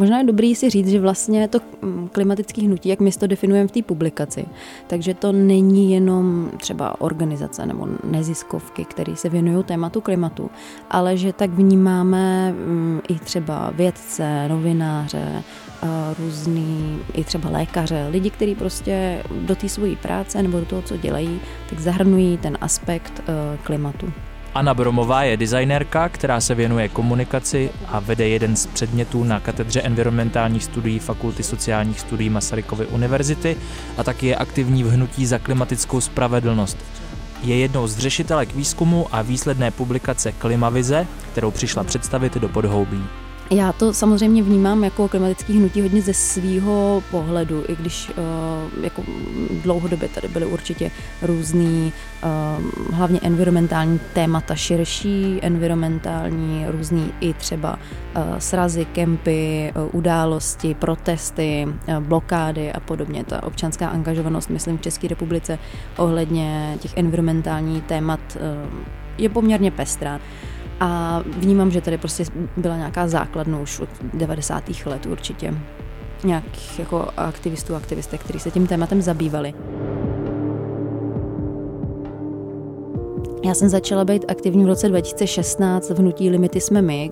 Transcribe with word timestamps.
Možná 0.00 0.18
je 0.18 0.24
dobrý 0.24 0.54
si 0.54 0.70
říct, 0.70 0.88
že 0.88 1.00
vlastně 1.00 1.48
to 1.48 1.58
mm, 1.82 2.08
klimatické 2.12 2.62
hnutí, 2.62 2.88
jak 2.88 3.00
my 3.00 3.12
to 3.12 3.26
definujeme 3.26 3.68
v 3.68 3.72
té 3.72 3.82
publikaci, 3.82 4.46
takže 4.86 5.14
to 5.14 5.32
není 5.32 5.92
jenom 5.92 6.50
třeba 6.56 7.00
organizace 7.00 7.66
nebo 7.66 7.88
neziskovky, 8.04 8.84
které 8.84 9.16
se 9.16 9.28
věnují 9.28 9.64
tématu 9.64 10.00
klimatu, 10.00 10.50
ale 10.90 11.16
že 11.16 11.32
tak 11.32 11.50
vnímáme 11.50 12.52
mm, 12.52 13.00
i 13.08 13.14
třeba 13.18 13.70
vědce, 13.76 14.48
novináře, 14.48 15.42
různý, 16.18 16.98
i 17.12 17.24
třeba 17.24 17.50
lékaře, 17.50 18.06
lidi, 18.10 18.30
kteří 18.30 18.54
prostě 18.54 19.22
do 19.40 19.56
té 19.56 19.68
své 19.68 19.96
práce 19.96 20.42
nebo 20.42 20.60
do 20.60 20.66
toho, 20.66 20.82
co 20.82 20.96
dělají, 20.96 21.40
tak 21.70 21.80
zahrnují 21.80 22.38
ten 22.38 22.58
aspekt 22.60 23.22
e, 23.28 23.58
klimatu. 23.62 24.12
Anna 24.54 24.74
Bromová 24.74 25.22
je 25.22 25.36
designérka, 25.36 26.08
která 26.08 26.40
se 26.40 26.54
věnuje 26.54 26.88
komunikaci 26.88 27.70
a 27.88 28.00
vede 28.00 28.28
jeden 28.28 28.56
z 28.56 28.66
předmětů 28.66 29.24
na 29.24 29.40
katedře 29.40 29.80
environmentálních 29.80 30.64
studií 30.64 30.98
Fakulty 30.98 31.42
sociálních 31.42 32.00
studií 32.00 32.30
Masarykovy 32.30 32.86
univerzity 32.86 33.56
a 33.96 34.04
taky 34.04 34.26
je 34.26 34.36
aktivní 34.36 34.84
v 34.84 34.90
hnutí 34.90 35.26
za 35.26 35.38
klimatickou 35.38 36.00
spravedlnost. 36.00 36.76
Je 37.42 37.56
jednou 37.56 37.86
z 37.86 37.98
řešitelek 37.98 38.54
výzkumu 38.54 39.06
a 39.12 39.22
výsledné 39.22 39.70
publikace 39.70 40.32
Klimavize, 40.32 41.06
kterou 41.32 41.50
přišla 41.50 41.84
představit 41.84 42.34
do 42.34 42.48
podhoubí. 42.48 43.04
Já 43.52 43.72
to 43.72 43.92
samozřejmě 43.92 44.42
vnímám 44.42 44.84
jako 44.84 45.08
klimatický 45.08 45.58
hnutí 45.58 45.80
hodně 45.80 46.02
ze 46.02 46.14
svého 46.14 47.02
pohledu, 47.10 47.64
i 47.68 47.76
když 47.76 48.08
uh, 48.08 48.84
jako 48.84 49.02
dlouhodobě 49.62 50.08
tady 50.08 50.28
byly 50.28 50.46
určitě 50.46 50.90
různý, 51.22 51.92
uh, 52.22 52.94
hlavně 52.94 53.20
environmentální 53.22 54.00
témata, 54.12 54.54
širší 54.54 55.38
environmentální, 55.42 56.64
různý 56.68 57.12
i 57.20 57.34
třeba 57.34 57.78
uh, 58.16 58.38
srazy, 58.38 58.84
kempy, 58.84 59.72
události, 59.92 60.74
protesty, 60.74 61.68
blokády 62.00 62.72
a 62.72 62.80
podobně. 62.80 63.24
Ta 63.24 63.42
občanská 63.42 63.88
angažovanost, 63.88 64.50
myslím, 64.50 64.78
v 64.78 64.82
České 64.82 65.08
republice 65.08 65.58
ohledně 65.96 66.76
těch 66.80 66.96
environmentálních 66.96 67.82
témat 67.82 68.20
je 69.18 69.28
poměrně 69.28 69.70
pestrá. 69.70 70.20
A 70.80 71.22
vnímám, 71.26 71.70
že 71.70 71.80
tady 71.80 71.98
prostě 71.98 72.24
byla 72.56 72.76
nějaká 72.76 73.08
základna 73.08 73.58
už 73.58 73.80
od 73.80 73.88
90. 74.14 74.64
let 74.86 75.06
určitě. 75.06 75.54
Nějakých 76.24 76.78
jako 76.78 77.08
aktivistů, 77.16 77.74
aktivistek, 77.74 78.20
kteří 78.20 78.40
se 78.40 78.50
tím 78.50 78.66
tématem 78.66 79.02
zabývali. 79.02 79.54
Já 83.44 83.54
jsem 83.54 83.68
začala 83.68 84.04
být 84.04 84.24
aktivní 84.28 84.64
v 84.64 84.66
roce 84.66 84.88
2016 84.88 85.90
v 85.90 85.98
Hnutí 85.98 86.30
Limity 86.30 86.60
jsme 86.60 86.82
my. 86.82 87.10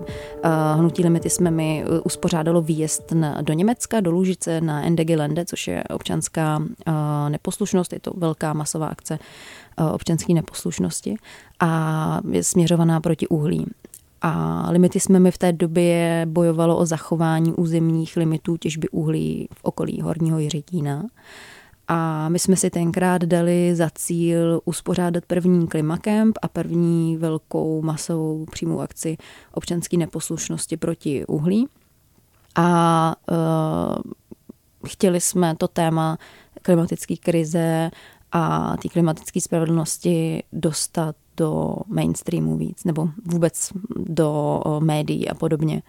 Hnutí 0.75 1.03
Limity 1.03 1.29
jsme 1.29 1.51
my 1.51 1.85
uh, 1.87 1.99
uspořádalo 2.03 2.61
výjezd 2.61 3.13
do 3.41 3.53
Německa, 3.53 3.99
do 3.99 4.11
Lužice 4.11 4.61
na 4.61 4.89
NDG 4.89 5.09
Lende, 5.15 5.45
což 5.45 5.67
je 5.67 5.83
občanská 5.83 6.57
uh, 6.57 6.93
neposlušnost, 7.29 7.93
je 7.93 7.99
to 7.99 8.11
velká 8.17 8.53
masová 8.53 8.87
akce 8.87 9.19
občanské 9.79 10.33
neposlušnosti 10.33 11.15
a 11.59 12.21
je 12.31 12.43
směřovaná 12.43 13.01
proti 13.01 13.27
uhlí. 13.27 13.65
A 14.21 14.65
limity 14.71 14.99
jsme 14.99 15.19
mi 15.19 15.31
v 15.31 15.37
té 15.37 15.51
době 15.53 16.25
bojovalo 16.29 16.77
o 16.77 16.85
zachování 16.85 17.53
územních 17.53 18.17
limitů 18.17 18.57
těžby 18.57 18.89
uhlí 18.89 19.47
v 19.53 19.59
okolí 19.63 20.01
Horního 20.01 20.39
Jiřetína. 20.39 21.05
A 21.87 22.29
my 22.29 22.39
jsme 22.39 22.55
si 22.55 22.69
tenkrát 22.69 23.21
dali 23.21 23.75
za 23.75 23.89
cíl 23.95 24.61
uspořádat 24.65 25.25
první 25.25 25.67
klimakemp 25.67 26.37
a 26.41 26.47
první 26.47 27.17
velkou 27.17 27.81
masovou 27.81 28.45
přímou 28.51 28.79
akci 28.81 29.17
občanské 29.53 29.97
neposlušnosti 29.97 30.77
proti 30.77 31.25
uhlí. 31.25 31.67
A 32.55 33.15
uh, 33.31 34.11
chtěli 34.87 35.21
jsme 35.21 35.55
to 35.55 35.67
téma 35.67 36.17
klimatické 36.61 37.15
krize 37.15 37.91
a 38.31 38.77
té 38.77 38.89
klimatické 38.89 39.41
spravedlnosti 39.41 40.43
dostat 40.53 41.15
do 41.37 41.75
mainstreamu 41.87 42.57
víc, 42.57 42.83
nebo 42.83 43.09
vůbec 43.25 43.71
do 43.97 44.61
médií 44.79 45.29
a 45.29 45.35
podobně. 45.35 45.81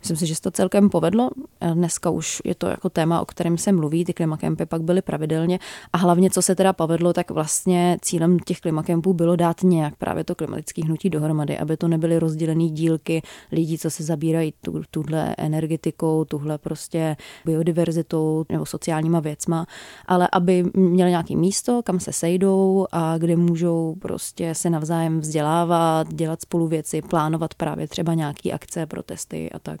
Myslím 0.00 0.16
si, 0.16 0.26
že 0.26 0.34
se 0.34 0.40
to 0.40 0.50
celkem 0.50 0.90
povedlo. 0.90 1.30
Dneska 1.74 2.10
už 2.10 2.42
je 2.44 2.54
to 2.54 2.66
jako 2.66 2.90
téma, 2.90 3.20
o 3.20 3.24
kterém 3.24 3.58
se 3.58 3.72
mluví. 3.72 4.04
Ty 4.04 4.12
klimakempy 4.12 4.66
pak 4.66 4.82
byly 4.82 5.02
pravidelně. 5.02 5.58
A 5.92 5.98
hlavně, 5.98 6.30
co 6.30 6.42
se 6.42 6.54
teda 6.54 6.72
povedlo, 6.72 7.12
tak 7.12 7.30
vlastně 7.30 7.98
cílem 8.02 8.38
těch 8.38 8.60
klimakempů 8.60 9.12
bylo 9.12 9.36
dát 9.36 9.62
nějak 9.62 9.96
právě 9.96 10.24
to 10.24 10.34
klimatické 10.34 10.84
hnutí 10.84 11.10
dohromady, 11.10 11.58
aby 11.58 11.76
to 11.76 11.88
nebyly 11.88 12.18
rozdělené 12.18 12.68
dílky 12.68 13.22
lidí, 13.52 13.78
co 13.78 13.90
se 13.90 14.02
zabírají 14.02 14.54
tu, 14.60 14.82
tuhle 14.90 15.34
energetikou, 15.38 16.24
tuhle 16.24 16.58
prostě 16.58 17.16
biodiverzitou 17.44 18.44
nebo 18.48 18.66
sociálníma 18.66 19.20
věcma, 19.20 19.66
ale 20.06 20.28
aby 20.32 20.64
měli 20.74 21.10
nějaké 21.10 21.36
místo, 21.36 21.82
kam 21.82 22.00
se 22.00 22.12
sejdou 22.12 22.86
a 22.92 23.18
kde 23.18 23.36
můžou 23.36 23.94
prostě 23.98 24.54
se 24.54 24.70
navzájem 24.70 25.20
vzdělávat, 25.20 26.14
dělat 26.14 26.42
spolu 26.42 26.68
věci, 26.68 27.02
plánovat 27.02 27.54
právě 27.54 27.88
třeba 27.88 28.14
nějaké 28.14 28.52
akce, 28.52 28.86
protesty 28.86 29.50
a 29.50 29.58
tak. 29.58 29.80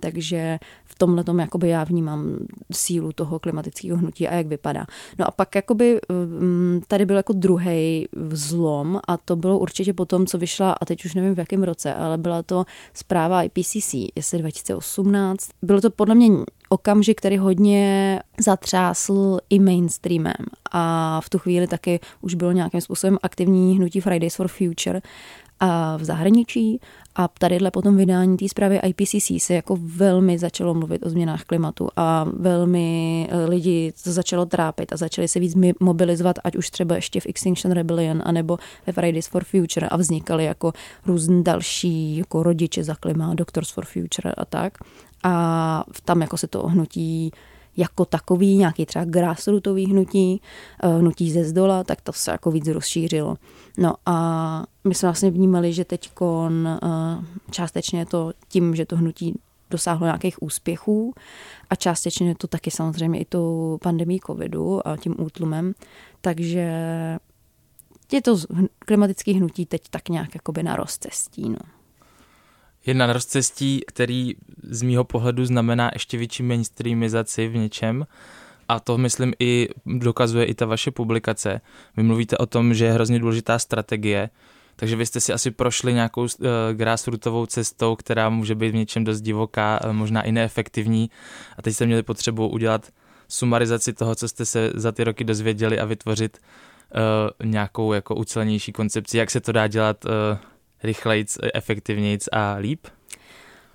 Takže 0.00 0.58
v 0.84 0.98
tomhle 0.98 1.24
tom 1.24 1.38
jakoby 1.38 1.68
já 1.68 1.84
vnímám 1.84 2.36
sílu 2.72 3.12
toho 3.12 3.38
klimatického 3.38 3.98
hnutí 3.98 4.28
a 4.28 4.34
jak 4.34 4.46
vypadá. 4.46 4.86
No 5.18 5.28
a 5.28 5.30
pak 5.30 5.54
jakoby 5.54 6.00
mm, 6.26 6.80
tady 6.88 7.06
byl 7.06 7.16
jako 7.16 7.32
druhý 7.32 8.08
vzlom 8.12 9.00
a 9.08 9.16
to 9.16 9.36
bylo 9.36 9.58
určitě 9.58 9.92
po 9.92 10.04
tom, 10.04 10.26
co 10.26 10.38
vyšla, 10.38 10.72
a 10.72 10.84
teď 10.84 11.04
už 11.04 11.14
nevím 11.14 11.34
v 11.34 11.38
jakém 11.38 11.62
roce, 11.62 11.94
ale 11.94 12.18
byla 12.18 12.42
to 12.42 12.64
zpráva 12.94 13.42
IPCC, 13.42 13.94
jestli 14.16 14.38
2018. 14.38 15.48
Bylo 15.62 15.80
to 15.80 15.90
podle 15.90 16.14
mě 16.14 16.28
okamžik, 16.68 17.18
který 17.18 17.38
hodně 17.38 18.20
zatřásl 18.40 19.38
i 19.50 19.58
mainstreamem 19.58 20.46
a 20.72 21.20
v 21.20 21.30
tu 21.30 21.38
chvíli 21.38 21.66
taky 21.66 22.00
už 22.20 22.34
bylo 22.34 22.52
nějakým 22.52 22.80
způsobem 22.80 23.18
aktivní 23.22 23.76
hnutí 23.76 24.00
Fridays 24.00 24.36
for 24.36 24.48
Future 24.48 25.00
a 25.60 25.96
v 25.96 26.04
zahraničí 26.04 26.80
a 27.14 27.28
tadyhle 27.28 27.70
potom 27.70 27.96
vydání 27.96 28.36
té 28.36 28.48
zprávy 28.48 28.80
IPCC 28.86 29.30
se 29.38 29.54
jako 29.54 29.78
velmi 29.80 30.38
začalo 30.38 30.74
mluvit 30.74 31.06
o 31.06 31.10
změnách 31.10 31.44
klimatu 31.44 31.88
a 31.96 32.26
velmi 32.32 33.28
eh, 33.30 33.44
lidi 33.44 33.92
to 34.04 34.12
začalo 34.12 34.46
trápit 34.46 34.92
a 34.92 34.96
začali 34.96 35.28
se 35.28 35.40
víc 35.40 35.54
mobilizovat, 35.80 36.36
ať 36.44 36.56
už 36.56 36.70
třeba 36.70 36.94
ještě 36.94 37.20
v 37.20 37.26
Extinction 37.26 37.72
Rebellion 37.72 38.22
anebo 38.24 38.58
ve 38.86 38.92
Fridays 38.92 39.28
for 39.28 39.44
Future 39.44 39.88
a 39.88 39.96
vznikaly 39.96 40.44
jako 40.44 40.72
různý 41.06 41.44
další 41.44 42.16
jako 42.16 42.42
rodiče 42.42 42.84
za 42.84 42.94
klima, 42.94 43.34
Doctors 43.34 43.70
for 43.70 43.84
Future 43.84 44.32
a 44.36 44.44
tak. 44.44 44.78
A 45.22 45.84
tam 46.04 46.20
jako 46.20 46.36
se 46.36 46.46
to 46.46 46.66
hnutí 46.66 47.32
jako 47.76 48.04
takový, 48.04 48.56
nějaký 48.56 48.86
třeba 48.86 49.04
grassrootový 49.04 49.86
hnutí, 49.86 50.40
eh, 50.82 50.88
hnutí 50.88 51.32
ze 51.32 51.44
zdola, 51.44 51.84
tak 51.84 52.00
to 52.00 52.12
se 52.12 52.30
jako 52.30 52.50
víc 52.50 52.68
rozšířilo. 52.68 53.36
No 53.78 53.94
a 54.06 54.66
my 54.84 54.94
jsme 54.94 55.06
vlastně 55.06 55.30
vnímali, 55.30 55.72
že 55.72 55.84
teď 55.84 56.10
eh, 56.20 56.78
částečně 57.50 57.98
je 57.98 58.06
to 58.06 58.32
tím, 58.48 58.74
že 58.74 58.86
to 58.86 58.96
hnutí 58.96 59.40
dosáhlo 59.70 60.06
nějakých 60.06 60.42
úspěchů 60.42 61.14
a 61.70 61.74
částečně 61.74 62.28
je 62.28 62.34
to 62.34 62.46
taky 62.46 62.70
samozřejmě 62.70 63.20
i 63.20 63.24
tou 63.24 63.78
pandemí 63.82 64.20
covidu 64.26 64.88
a 64.88 64.96
tím 64.96 65.14
útlumem, 65.18 65.74
takže 66.20 66.70
je 68.12 68.22
to 68.22 68.38
klimatické 68.78 69.32
hnutí 69.32 69.66
teď 69.66 69.82
tak 69.90 70.08
nějak 70.08 70.34
jakoby 70.34 70.62
na 70.62 70.76
rozcestí. 70.76 71.48
No 71.48 71.58
jedna 72.86 73.06
na 73.06 73.12
rozcestí, 73.12 73.80
který 73.86 74.34
z 74.62 74.82
mýho 74.82 75.04
pohledu 75.04 75.44
znamená 75.44 75.90
ještě 75.92 76.16
větší 76.18 76.42
mainstreamizaci 76.42 77.48
v 77.48 77.56
něčem. 77.56 78.06
A 78.68 78.80
to, 78.80 78.98
myslím, 78.98 79.32
i 79.38 79.68
dokazuje 79.86 80.44
i 80.44 80.54
ta 80.54 80.66
vaše 80.66 80.90
publikace. 80.90 81.60
Vy 81.96 82.02
mluvíte 82.02 82.36
o 82.36 82.46
tom, 82.46 82.74
že 82.74 82.84
je 82.84 82.92
hrozně 82.92 83.18
důležitá 83.18 83.58
strategie, 83.58 84.30
takže 84.76 84.96
vy 84.96 85.06
jste 85.06 85.20
si 85.20 85.32
asi 85.32 85.50
prošli 85.50 85.94
nějakou 85.94 86.22
uh, 86.22 86.28
grassrootovou 86.72 87.46
cestou, 87.46 87.96
která 87.96 88.28
může 88.28 88.54
být 88.54 88.70
v 88.70 88.74
něčem 88.74 89.04
dost 89.04 89.20
divoká, 89.20 89.80
uh, 89.84 89.92
možná 89.92 90.22
i 90.22 90.32
neefektivní. 90.32 91.10
A 91.58 91.62
teď 91.62 91.74
jste 91.74 91.86
měli 91.86 92.02
potřebu 92.02 92.48
udělat 92.48 92.88
sumarizaci 93.28 93.92
toho, 93.92 94.14
co 94.14 94.28
jste 94.28 94.44
se 94.44 94.72
za 94.74 94.92
ty 94.92 95.04
roky 95.04 95.24
dozvěděli 95.24 95.80
a 95.80 95.84
vytvořit 95.84 96.38
uh, 96.38 97.50
nějakou 97.50 97.92
jako 97.92 98.14
ucelenější 98.14 98.72
koncepci, 98.72 99.18
jak 99.18 99.30
se 99.30 99.40
to 99.40 99.52
dá 99.52 99.66
dělat 99.66 100.04
uh, 100.04 100.10
rychlejc, 100.82 101.38
efektivnějc 101.54 102.28
a 102.32 102.54
líp? 102.54 102.86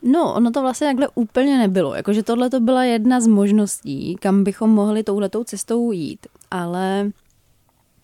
No, 0.04 0.34
ono 0.34 0.52
to 0.52 0.62
vlastně 0.62 0.88
takhle 0.88 1.08
úplně 1.16 1.58
nebylo. 1.58 1.96
Jakože 1.96 2.24
tohle 2.24 2.50
to 2.50 2.60
byla 2.60 2.84
jedna 2.84 3.22
z 3.22 3.28
možností, 3.28 4.16
kam 4.20 4.44
bychom 4.44 4.70
mohli 4.70 5.04
touhletou 5.04 5.44
cestou 5.44 5.92
jít. 5.92 6.28
Ale 6.52 7.12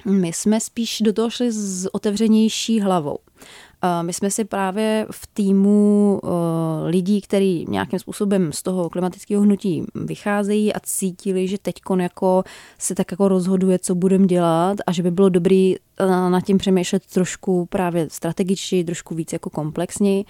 my 0.06 0.28
jsme 0.28 0.60
spíš 0.60 1.01
do 1.01 1.13
toho 1.13 1.30
šli 1.30 1.51
s 1.51 1.96
otevřenější 1.96 2.81
hlavou. 2.81 3.18
My 4.01 4.13
jsme 4.13 4.31
si 4.31 4.46
právě 4.46 5.07
v 5.12 5.28
týmu 5.28 6.22
lidí, 6.86 7.22
kteří 7.22 7.66
nějakým 7.69 8.00
způsobem 8.00 8.54
z 8.54 8.62
toho 8.62 8.90
klimatického 8.90 9.44
hnutí 9.44 9.84
vycházejí 9.95 10.74
a 10.74 10.80
cítili, 10.84 11.48
že 11.48 11.57
teď 11.57 11.75
jako 12.00 12.44
se 12.78 12.95
tak 12.95 13.12
jako 13.12 13.28
rozhoduje, 13.28 13.80
co 13.80 13.95
budeme 13.95 14.28
dělat 14.28 14.78
a 14.88 14.92
že 14.92 15.04
by 15.04 15.12
bylo 15.12 15.30
dobré 15.30 15.74
nad 16.30 16.42
tím 16.42 16.57
přemýšlet 16.57 17.06
trošku 17.06 17.66
právě 17.66 18.07
strategičtěji, 18.10 18.84
trošku 18.84 19.16
víc 19.16 19.34
jako 19.34 19.50
komplexněji. 19.50 20.25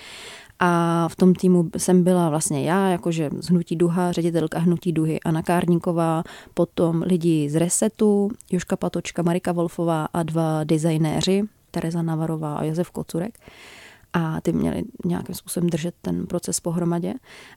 A 0.59 1.07
v 1.07 1.15
tom 1.15 1.33
týmu 1.33 1.69
jsem 1.77 2.03
byla 2.03 2.29
vlastně 2.29 2.63
já, 2.63 2.89
jakože 2.89 3.29
z 3.39 3.49
Hnutí 3.49 3.75
Duha, 3.75 4.11
ředitelka 4.11 4.59
Hnutí 4.59 4.91
Duhy 4.91 5.19
Anna 5.19 5.41
Kárníková, 5.41 6.23
potom 6.53 7.01
lidi 7.01 7.49
z 7.49 7.55
Resetu, 7.55 8.31
Joška 8.51 8.75
Patočka, 8.75 9.21
Marika 9.21 9.51
Wolfová 9.51 10.05
a 10.13 10.23
dva 10.23 10.63
designéři, 10.63 11.43
Tereza 11.71 12.01
Navarová 12.01 12.55
a 12.55 12.63
Josef 12.63 12.91
Kocurek 12.91 13.39
a 14.13 14.41
ty 14.41 14.53
měli 14.53 14.83
nějakým 15.05 15.35
způsobem 15.35 15.69
držet 15.69 15.95
ten 16.01 16.27
proces 16.27 16.59
pohromadě. 16.59 17.13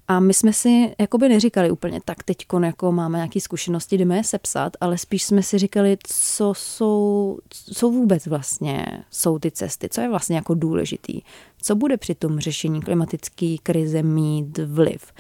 A 0.09 0.21
my 0.21 0.35
jsme 0.35 0.53
si 0.53 0.95
jakoby 0.99 1.29
neříkali 1.29 1.71
úplně 1.71 2.01
tak 2.05 2.23
teď 2.23 2.47
jako 2.63 2.93
máme 2.93 3.19
nějaké 3.19 3.41
zkušenosti, 3.41 3.99
jdeme 3.99 4.17
je 4.17 4.25
sepsat, 4.25 4.73
ale 4.81 4.99
spíš 4.99 5.23
jsme 5.25 5.43
si 5.43 5.59
říkali, 5.59 5.99
co 6.07 6.55
jsou, 6.57 7.39
co 7.75 7.91
vůbec 7.91 8.27
vlastně 8.27 8.87
jsou 9.11 9.39
ty 9.39 9.51
cesty, 9.51 9.89
co 9.89 10.01
je 10.01 10.09
vlastně 10.09 10.37
jako 10.37 10.55
důležitý, 10.55 11.21
co 11.63 11.75
bude 11.75 11.97
při 11.97 12.15
tom 12.15 12.41
řešení 12.41 12.83
klimatické 12.83 13.57
krize 13.63 14.03
mít 14.03 14.59
vliv. 14.59 15.13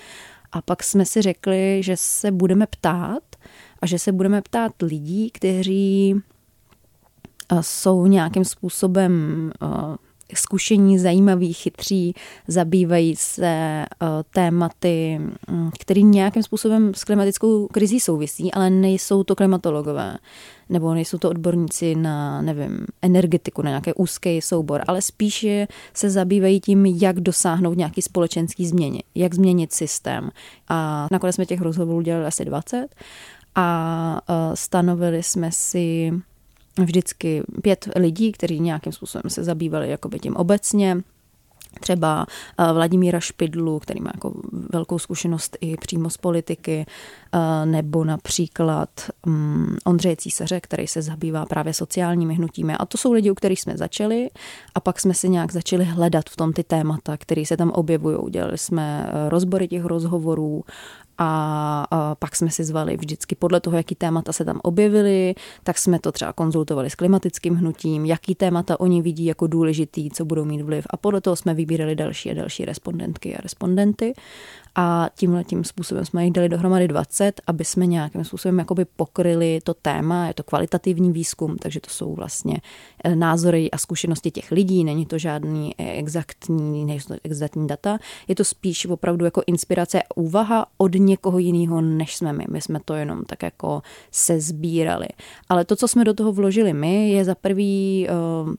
A 0.53 0.63
pak 0.63 0.83
jsme 0.83 1.07
si 1.07 1.23
řekli, 1.23 1.81
že 1.83 1.97
se 1.97 2.31
budeme 2.31 2.67
ptát 2.67 3.37
a 3.83 3.87
že 3.87 3.99
se 3.99 4.13
budeme 4.13 4.43
ptát 4.43 4.73
lidí, 4.83 5.31
kteří 5.31 6.15
jsou 7.61 8.07
nějakým 8.07 8.45
způsobem 8.45 9.53
zkušení, 10.39 10.99
zajímaví, 10.99 11.53
chytří, 11.53 12.15
zabývají 12.49 13.17
se 13.17 13.47
eh, 13.47 13.87
tématy, 14.35 15.21
mm, 15.51 15.71
které 15.81 16.03
nějakým 16.03 16.43
způsobem 16.43 16.95
s 16.95 17.05
klimatickou 17.05 17.67
krizí 17.67 18.01
souvisí, 18.01 18.53
ale 18.53 18.71
nejsou 18.71 19.25
to 19.25 19.37
klimatologové 19.37 20.19
nebo 20.69 20.95
nejsou 20.95 21.19
to 21.19 21.31
odborníci 21.31 21.95
na, 21.95 22.43
nevím, 22.43 22.87
energetiku, 23.03 23.63
na 23.63 23.71
nějaký 23.71 23.93
úzký 23.93 24.43
soubor, 24.43 24.83
ale 24.87 25.03
spíše 25.03 25.67
se 25.95 26.11
zabývají 26.11 26.61
tím, 26.61 26.87
jak 26.87 27.21
dosáhnout 27.21 27.79
nějaký 27.79 28.03
společenský 28.03 28.67
změny, 28.67 29.03
jak 29.15 29.35
změnit 29.35 29.73
systém. 29.73 30.31
A 30.69 31.09
nakonec 31.11 31.35
jsme 31.35 31.47
těch 31.47 31.61
rozhovorů 31.61 32.01
dělali 32.01 32.27
asi 32.27 32.45
20 32.45 32.89
a 33.55 34.21
eh, 34.29 34.57
stanovili 34.57 35.23
jsme 35.23 35.53
si 35.53 36.13
vždycky 36.79 37.43
pět 37.63 37.89
lidí, 37.97 38.33
kteří 38.33 38.61
nějakým 38.61 38.93
způsobem 38.93 39.31
se 39.31 39.45
zabývali 39.45 39.91
jakoby 39.91 40.19
tím 40.19 40.37
obecně, 40.37 41.03
třeba 41.81 42.27
eh, 42.59 42.73
Vladimíra 42.73 43.21
Špidlu, 43.21 43.79
který 43.79 44.01
má 44.01 44.11
jako 44.15 44.33
velkou 44.73 44.99
zkušenost 44.99 45.57
i 45.61 45.77
přímo 45.77 46.11
z 46.11 46.17
politiky, 46.17 46.87
eh, 47.33 47.67
nebo 47.67 48.05
například 48.05 48.91
mm, 49.27 49.77
Ondřeje 49.85 50.17
Císaře, 50.17 50.61
který 50.61 50.87
se 50.87 51.03
zabývá 51.03 51.47
právě 51.47 51.75
sociálními 51.75 52.35
hnutími. 52.35 52.75
A 52.75 52.87
to 52.87 52.99
jsou 52.99 53.13
lidi, 53.13 53.31
u 53.31 53.35
kterých 53.35 53.61
jsme 53.61 53.77
začali 53.77 54.31
a 54.75 54.81
pak 54.81 55.01
jsme 55.01 55.15
si 55.15 55.29
nějak 55.29 55.53
začali 55.53 55.85
hledat 55.85 56.31
v 56.31 56.37
tom 56.37 56.53
ty 56.53 56.65
témata, 56.65 57.17
které 57.17 57.47
se 57.47 57.57
tam 57.57 57.71
objevují. 57.71 58.17
Udělali 58.17 58.59
jsme 58.59 59.07
eh, 59.09 59.29
rozbory 59.29 59.69
těch 59.69 59.85
rozhovorů, 59.85 60.65
a, 61.23 61.87
a 61.91 62.15
pak 62.15 62.37
jsme 62.37 62.51
si 62.51 62.65
zvali 62.65 62.97
vždycky 62.97 63.35
podle 63.35 63.61
toho, 63.61 63.77
jaký 63.77 63.95
témata 63.95 64.33
se 64.33 64.45
tam 64.45 64.61
objevily, 64.63 65.35
tak 65.63 65.79
jsme 65.79 65.99
to 65.99 66.13
třeba 66.13 66.33
konzultovali 66.33 66.91
s 66.91 66.95
klimatickým 66.95 67.55
hnutím, 67.55 68.07
jaký 68.07 68.35
témata 68.35 68.81
oni 68.81 69.03
vidí 69.03 69.25
jako 69.25 69.47
důležitý, 69.47 70.11
co 70.11 70.25
budou 70.25 70.45
mít 70.45 70.63
vliv. 70.63 70.87
A 70.91 70.97
podle 70.97 71.21
toho 71.21 71.37
jsme 71.37 71.55
vybírali 71.55 71.95
další 71.95 72.31
a 72.31 72.35
další 72.35 72.65
respondentky 72.65 73.37
a 73.37 73.41
respondenty 73.41 74.15
a 74.75 75.09
tímhle 75.17 75.45
tím 75.45 75.65
způsobem 75.65 76.05
jsme 76.05 76.25
jich 76.25 76.33
dali 76.33 76.49
dohromady 76.49 76.89
20, 76.89 77.41
aby 77.47 77.65
jsme 77.65 77.87
nějakým 77.87 78.25
způsobem 78.25 78.59
jakoby 78.59 78.85
pokryli 78.85 79.61
to 79.65 79.75
téma, 79.75 80.27
je 80.27 80.35
to 80.35 80.43
kvalitativní 80.43 81.13
výzkum, 81.13 81.57
takže 81.59 81.81
to 81.81 81.91
jsou 81.91 82.15
vlastně 82.15 82.57
eh, 83.05 83.17
názory 83.17 83.71
a 83.71 83.79
zkušenosti 83.79 84.31
těch 84.31 84.51
lidí, 84.51 84.85
není 84.85 85.07
to 85.07 85.19
žádný 85.19 85.75
eh, 85.79 85.93
exaktní, 85.93 86.85
nejsou 86.85 87.15
exaktní 87.25 87.67
data, 87.67 87.99
je 88.29 88.35
to 88.35 88.45
spíš 88.45 88.87
opravdu 88.87 89.25
jako 89.25 89.43
inspirace 89.47 90.03
a 90.03 90.17
úvaha 90.17 90.67
od 90.79 90.95
někoho 90.95 91.39
jiného, 91.39 91.81
než 91.81 92.17
jsme 92.17 92.33
my. 92.33 92.45
My 92.51 92.61
jsme 92.61 92.81
to 92.85 92.95
jenom 92.95 93.25
tak 93.25 93.43
jako 93.43 93.83
se 94.11 94.41
sbírali. 94.41 95.07
Ale 95.49 95.65
to, 95.65 95.77
co 95.77 95.89
jsme 95.89 96.05
do 96.05 96.15
toho 96.15 96.33
vložili 96.33 96.73
my, 96.73 97.11
je 97.11 97.25
za 97.25 97.35
prvý 97.35 98.07
eh, 98.09 98.13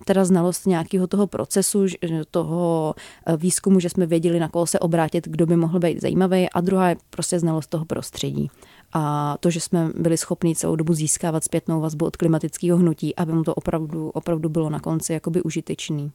teda 0.05 0.25
znalost 0.25 0.67
nějakého 0.67 1.07
toho 1.07 1.27
procesu, 1.27 1.85
toho 2.31 2.95
výzkumu, 3.37 3.79
že 3.79 3.89
jsme 3.89 4.05
věděli, 4.05 4.39
na 4.39 4.49
koho 4.49 4.67
se 4.67 4.79
obrátit, 4.79 5.27
kdo 5.27 5.45
by 5.45 5.55
mohl 5.55 5.79
být 5.79 6.02
zajímavý 6.03 6.49
a 6.49 6.61
druhá 6.61 6.89
je 6.89 6.95
prostě 7.09 7.39
znalost 7.39 7.67
toho 7.67 7.85
prostředí. 7.85 8.51
A 8.93 9.35
to, 9.39 9.49
že 9.49 9.59
jsme 9.59 9.89
byli 9.95 10.17
schopni 10.17 10.55
celou 10.55 10.75
dobu 10.75 10.93
získávat 10.93 11.43
zpětnou 11.43 11.81
vazbu 11.81 12.05
od 12.05 12.17
klimatického 12.17 12.77
hnutí, 12.77 13.15
aby 13.15 13.33
mu 13.33 13.43
to 13.43 13.55
opravdu, 13.55 14.09
opravdu 14.09 14.49
bylo 14.49 14.69
na 14.69 14.79
konci 14.79 15.13
jakoby 15.13 15.41
užitečný. 15.41 16.11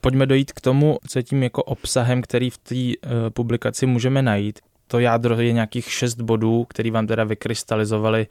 Pojďme 0.00 0.26
dojít 0.26 0.52
k 0.52 0.60
tomu, 0.60 0.98
co 1.08 1.18
je 1.18 1.22
tím 1.22 1.42
jako 1.42 1.62
obsahem, 1.62 2.22
který 2.22 2.50
v 2.50 2.58
té 2.58 2.74
uh, 2.74 3.30
publikaci 3.30 3.86
můžeme 3.86 4.22
najít. 4.22 4.58
To 4.86 4.98
jádro 4.98 5.40
je 5.40 5.52
nějakých 5.52 5.92
šest 5.92 6.20
bodů, 6.20 6.66
který 6.68 6.90
vám 6.90 7.06
teda 7.06 7.24
vykrystalizovali 7.24 8.26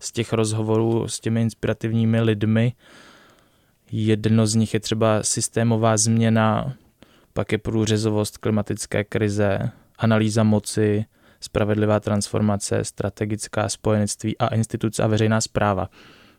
z 0.00 0.12
těch 0.12 0.32
rozhovorů 0.32 1.08
s 1.08 1.20
těmi 1.20 1.42
inspirativními 1.42 2.20
lidmi. 2.20 2.72
Jedno 3.92 4.46
z 4.46 4.54
nich 4.54 4.74
je 4.74 4.80
třeba 4.80 5.22
systémová 5.22 5.96
změna, 5.96 6.74
pak 7.32 7.52
je 7.52 7.58
průřezovost 7.58 8.38
klimatické 8.38 9.04
krize, 9.04 9.58
analýza 10.04 10.42
moci, 10.42 11.04
spravedlivá 11.40 12.00
transformace, 12.00 12.84
strategická 12.84 13.68
spojenectví 13.68 14.38
a 14.38 14.54
instituce 14.54 15.02
a 15.02 15.06
veřejná 15.06 15.40
zpráva. 15.40 15.90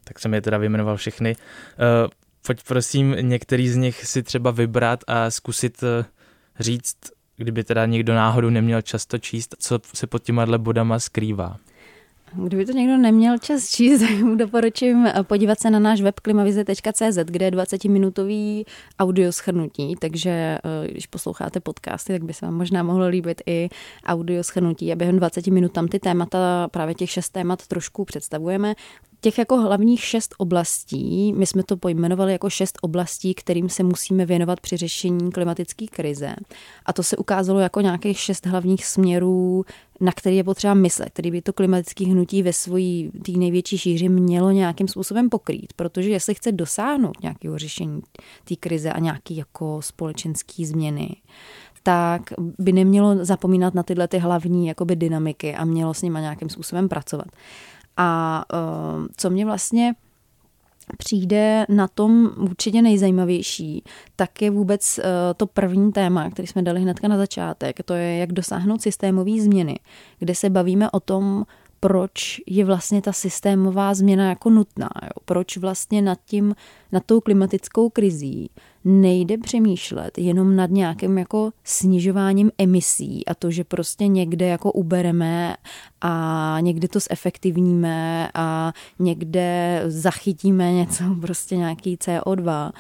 Tak 0.04 0.20
jsem 0.20 0.34
je 0.34 0.42
teda 0.42 0.58
vyjmenoval 0.58 0.98
všechny. 0.98 1.36
Uh, 1.36 2.10
pojď 2.48 2.64
prosím 2.68 3.16
některý 3.22 3.70
z 3.70 3.76
nich 3.76 4.06
si 4.06 4.24
třeba 4.24 4.52
vybrat 4.52 5.04
a 5.08 5.32
zkusit 5.32 5.84
uh, 5.84 6.06
říct, 6.60 6.98
kdyby 7.38 7.64
teda 7.64 7.86
někdo 7.86 8.16
náhodou 8.16 8.50
neměl 8.50 8.82
často 8.82 9.18
číst, 9.18 9.56
co 9.60 9.80
se 9.94 10.08
pod 10.08 10.24
těma 10.24 10.58
bodama 10.58 11.00
skrývá. 11.00 11.58
Kdyby 12.34 12.66
to 12.66 12.72
někdo 12.72 12.98
neměl 12.98 13.38
čas 13.38 13.70
číst, 13.70 14.00
tak 14.08 14.10
mu 14.10 14.36
doporučím 14.36 15.08
podívat 15.24 15.60
se 15.60 15.70
na 15.70 15.80
náš 15.80 16.02
web 16.02 16.20
klimavize.cz, 16.20 17.18
kde 17.26 17.46
je 17.46 17.52
20-minutový 17.52 18.66
audio 19.00 19.32
schrnutí, 19.32 19.96
takže 20.00 20.30
eh, 20.30 20.88
když 20.92 21.08
posloucháte 21.08 21.60
podcasty, 21.60 22.14
tak 22.14 22.24
by 22.24 22.34
se 22.34 22.46
vám 22.46 22.56
možná 22.56 22.84
mohlo 22.84 23.08
líbit 23.08 23.42
i 23.46 23.70
audio 24.06 24.44
schrnutí. 24.44 24.92
A 24.92 24.96
během 24.96 25.18
20 25.18 25.48
minut 25.48 25.72
tam 25.72 25.88
ty 25.88 26.00
témata, 26.00 26.68
právě 26.68 26.96
těch 26.96 27.10
šest 27.10 27.30
témat 27.30 27.68
trošku 27.68 28.06
představujeme 28.06 28.76
těch 29.26 29.38
jako 29.38 29.58
hlavních 29.58 30.04
šest 30.04 30.36
oblastí, 30.38 31.34
my 31.34 31.46
jsme 31.46 31.64
to 31.64 31.78
pojmenovali 31.78 32.32
jako 32.32 32.50
šest 32.50 32.78
oblastí, 32.82 33.34
kterým 33.34 33.70
se 33.70 33.84
musíme 33.84 34.26
věnovat 34.26 34.60
při 34.60 34.78
řešení 34.78 35.32
klimatické 35.32 35.86
krize. 35.88 36.36
A 36.86 36.94
to 36.94 37.04
se 37.04 37.18
ukázalo 37.18 37.60
jako 37.60 37.82
nějakých 37.82 38.20
šest 38.20 38.46
hlavních 38.46 38.86
směrů, 38.86 39.66
na 40.02 40.12
který 40.12 40.36
je 40.38 40.44
potřeba 40.44 40.74
myslet, 40.74 41.10
který 41.10 41.32
by 41.32 41.42
to 41.42 41.54
klimatické 41.54 42.06
hnutí 42.06 42.44
ve 42.44 42.54
svojí 42.54 43.12
té 43.26 43.32
největší 43.32 43.78
šíři 43.78 44.10
mělo 44.10 44.52
nějakým 44.52 44.88
způsobem 44.88 45.30
pokrýt. 45.30 45.74
Protože 45.76 46.10
jestli 46.10 46.36
chce 46.36 46.52
dosáhnout 46.52 47.24
nějakého 47.24 47.58
řešení 47.58 48.02
té 48.44 48.56
krize 48.56 48.92
a 48.92 49.00
nějaké 49.00 49.34
jako 49.34 49.82
společenské 49.82 50.66
změny, 50.66 51.16
tak 51.84 52.22
by 52.38 52.72
nemělo 52.72 53.26
zapomínat 53.26 53.74
na 53.74 53.84
tyhle 53.84 54.08
ty 54.08 54.18
hlavní 54.18 54.68
jakoby 54.68 54.96
dynamiky 54.96 55.56
a 55.56 55.66
mělo 55.66 55.94
s 55.94 56.02
nimi 56.02 56.20
nějakým 56.22 56.50
způsobem 56.50 56.90
pracovat. 56.90 57.28
A 57.98 58.44
uh, 58.54 59.06
co 59.18 59.30
mě 59.30 59.46
vlastně 59.46 59.96
přijde 60.98 61.66
na 61.70 61.88
tom 61.88 62.30
určitě 62.38 62.82
nejzajímavější, 62.82 63.84
tak 64.16 64.42
je 64.42 64.52
vůbec 64.52 64.98
uh, 64.98 65.04
to 65.38 65.48
první 65.48 65.92
téma, 65.92 66.30
který 66.30 66.48
jsme 66.48 66.62
dali 66.62 66.82
hnedka 66.82 67.08
na 67.08 67.18
začátek, 67.18 67.84
to 67.86 67.94
je, 67.94 68.18
jak 68.18 68.32
dosáhnout 68.32 68.82
systémové 68.82 69.42
změny, 69.42 69.80
kde 70.20 70.36
se 70.36 70.50
bavíme 70.50 70.92
o 70.92 71.00
tom, 71.00 71.46
proč 71.80 72.42
je 72.48 72.66
vlastně 72.66 73.02
ta 73.02 73.14
systémová 73.14 73.94
změna 73.94 74.30
jako 74.30 74.50
nutná. 74.50 74.90
Jo? 75.04 75.10
Proč 75.26 75.58
vlastně 75.58 76.02
nad 76.02 76.20
tím, 76.26 76.56
nad 76.92 77.04
tou 77.06 77.22
klimatickou 77.22 77.90
krizí 77.90 78.50
nejde 78.86 79.38
přemýšlet 79.38 80.18
jenom 80.18 80.56
nad 80.56 80.70
nějakým 80.70 81.18
jako 81.18 81.52
snižováním 81.64 82.52
emisí 82.58 83.26
a 83.26 83.36
to, 83.36 83.52
že 83.52 83.64
prostě 83.64 84.08
někde 84.08 84.48
jako 84.48 84.72
ubereme 84.72 85.56
a 86.02 86.58
někdy 86.62 86.88
to 86.88 87.00
zefektivníme 87.00 88.30
a 88.34 88.74
někde 89.00 89.82
zachytíme 89.88 90.74
něco, 90.74 91.04
prostě 91.22 91.58
nějaký 91.58 91.98
CO2, 91.98 92.72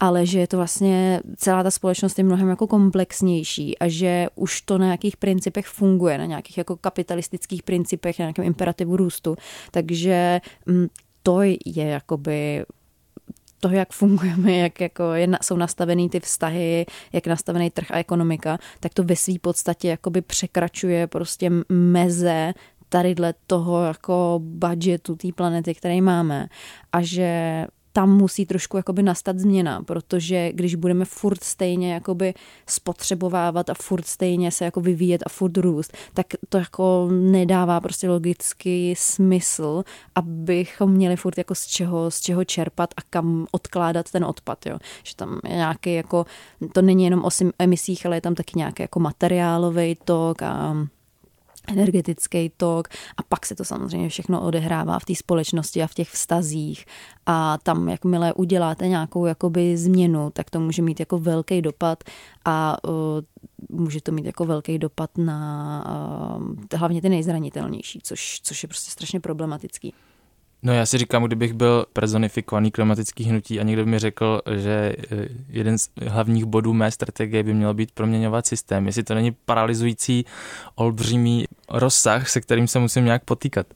ale 0.00 0.26
že 0.26 0.40
je 0.40 0.46
to 0.46 0.56
vlastně 0.56 1.20
celá 1.36 1.62
ta 1.62 1.70
společnost 1.70 2.18
je 2.18 2.24
mnohem 2.24 2.48
jako 2.48 2.66
komplexnější 2.66 3.78
a 3.78 3.88
že 3.88 4.26
už 4.34 4.60
to 4.60 4.78
na 4.78 4.84
nějakých 4.84 5.16
principech 5.16 5.66
funguje, 5.66 6.18
na 6.18 6.24
nějakých 6.24 6.58
jako 6.58 6.76
kapitalistických 6.76 7.62
principech, 7.62 8.18
na 8.18 8.22
nějakém 8.22 8.44
imperativu 8.44 8.96
růstu. 8.96 9.36
Takže 9.70 10.40
mm, 10.66 10.86
to 11.22 11.42
je 11.42 11.86
jakoby 11.86 12.64
toho, 13.64 13.74
jak 13.74 13.92
fungujeme, 13.92 14.52
jak 14.52 14.80
jako 14.80 15.12
je, 15.12 15.28
jsou 15.42 15.56
nastavený 15.56 16.08
ty 16.08 16.20
vztahy, 16.20 16.86
jak 17.12 17.26
nastavený 17.26 17.70
trh 17.70 17.90
a 17.90 17.98
ekonomika, 17.98 18.58
tak 18.80 18.94
to 18.94 19.04
ve 19.04 19.16
své 19.16 19.34
podstatě 19.40 19.88
jakoby 19.88 20.22
překračuje 20.22 21.06
prostě 21.06 21.50
meze 21.68 22.54
tadyhle 22.88 23.34
toho 23.46 23.84
jako 23.84 24.40
budgetu 24.42 25.16
té 25.16 25.28
planety, 25.32 25.74
který 25.74 26.00
máme. 26.00 26.46
A 26.92 27.02
že 27.02 27.66
tam 27.96 28.16
musí 28.16 28.46
trošku 28.46 28.76
jakoby 28.76 29.02
nastat 29.02 29.38
změna, 29.38 29.82
protože 29.82 30.52
když 30.52 30.74
budeme 30.74 31.04
furt 31.04 31.44
stejně 31.44 31.94
jakoby 31.94 32.34
spotřebovávat 32.68 33.70
a 33.70 33.74
furt 33.74 34.06
stejně 34.06 34.50
se 34.50 34.64
jako 34.64 34.80
vyvíjet 34.80 35.22
a 35.26 35.28
furt 35.28 35.56
růst, 35.56 35.92
tak 36.14 36.26
to 36.48 36.58
jako 36.58 37.08
nedává 37.10 37.80
prostě 37.80 38.08
logický 38.08 38.94
smysl, 38.98 39.84
abychom 40.14 40.90
měli 40.90 41.16
furt 41.16 41.38
jako 41.38 41.54
z 41.54 41.66
čeho, 41.66 42.10
z 42.10 42.20
čeho 42.20 42.44
čerpat 42.44 42.94
a 42.96 43.02
kam 43.10 43.46
odkládat 43.50 44.10
ten 44.10 44.24
odpad, 44.24 44.66
jo. 44.66 44.78
Že 45.02 45.16
tam 45.16 45.40
je 45.48 45.56
nějaký 45.56 45.94
jako, 45.94 46.26
to 46.72 46.82
není 46.82 47.04
jenom 47.04 47.24
o 47.24 47.28
emisích, 47.58 48.06
ale 48.06 48.16
je 48.16 48.20
tam 48.20 48.34
taky 48.34 48.52
nějaký 48.56 48.82
jako 48.82 49.00
materiálový 49.00 49.96
tok 50.04 50.42
a 50.42 50.86
energetický 51.68 52.50
tok 52.56 52.88
a 53.16 53.22
pak 53.22 53.46
se 53.46 53.54
to 53.54 53.64
samozřejmě 53.64 54.08
všechno 54.08 54.42
odehrává 54.42 54.98
v 54.98 55.04
té 55.04 55.14
společnosti 55.14 55.82
a 55.82 55.86
v 55.86 55.94
těch 55.94 56.10
vztazích 56.10 56.84
a 57.26 57.58
tam, 57.62 57.88
jakmile 57.88 58.32
uděláte 58.32 58.88
nějakou 58.88 59.26
jakoby 59.26 59.76
změnu, 59.76 60.30
tak 60.30 60.50
to 60.50 60.60
může 60.60 60.82
mít 60.82 61.00
jako 61.00 61.18
velký 61.18 61.62
dopad 61.62 62.04
a 62.44 62.76
uh, 62.88 62.94
může 63.68 64.00
to 64.00 64.12
mít 64.12 64.26
jako 64.26 64.44
velký 64.44 64.78
dopad 64.78 65.10
na 65.18 65.84
uh, 66.38 66.78
hlavně 66.78 67.02
ty 67.02 67.08
nejzranitelnější, 67.08 68.00
což, 68.02 68.40
což 68.42 68.62
je 68.62 68.68
prostě 68.68 68.90
strašně 68.90 69.20
problematický. 69.20 69.94
No 70.64 70.72
já 70.72 70.86
si 70.86 70.98
říkám, 70.98 71.24
kdybych 71.24 71.52
byl 71.52 71.86
personifikovaný 71.92 72.70
klimatický 72.70 73.24
hnutí 73.24 73.60
a 73.60 73.62
někdo 73.62 73.84
by 73.84 73.90
mi 73.90 73.98
řekl, 73.98 74.40
že 74.56 74.96
eh, 75.12 75.28
jeden 75.48 75.78
z 75.78 75.88
hlavních 76.06 76.44
bodů 76.44 76.72
mé 76.72 76.90
strategie 76.90 77.42
by 77.42 77.54
měl 77.54 77.74
být 77.74 77.90
proměňovat 77.90 78.46
systém, 78.46 78.86
jestli 78.86 79.02
to 79.02 79.14
není 79.14 79.36
paralyzující 79.44 80.24
olbřímý 80.74 81.44
rozsah, 81.68 82.28
se 82.28 82.40
kterým 82.40 82.68
se 82.68 82.78
musím 82.78 83.04
nějak 83.04 83.24
potýkat. 83.24 83.66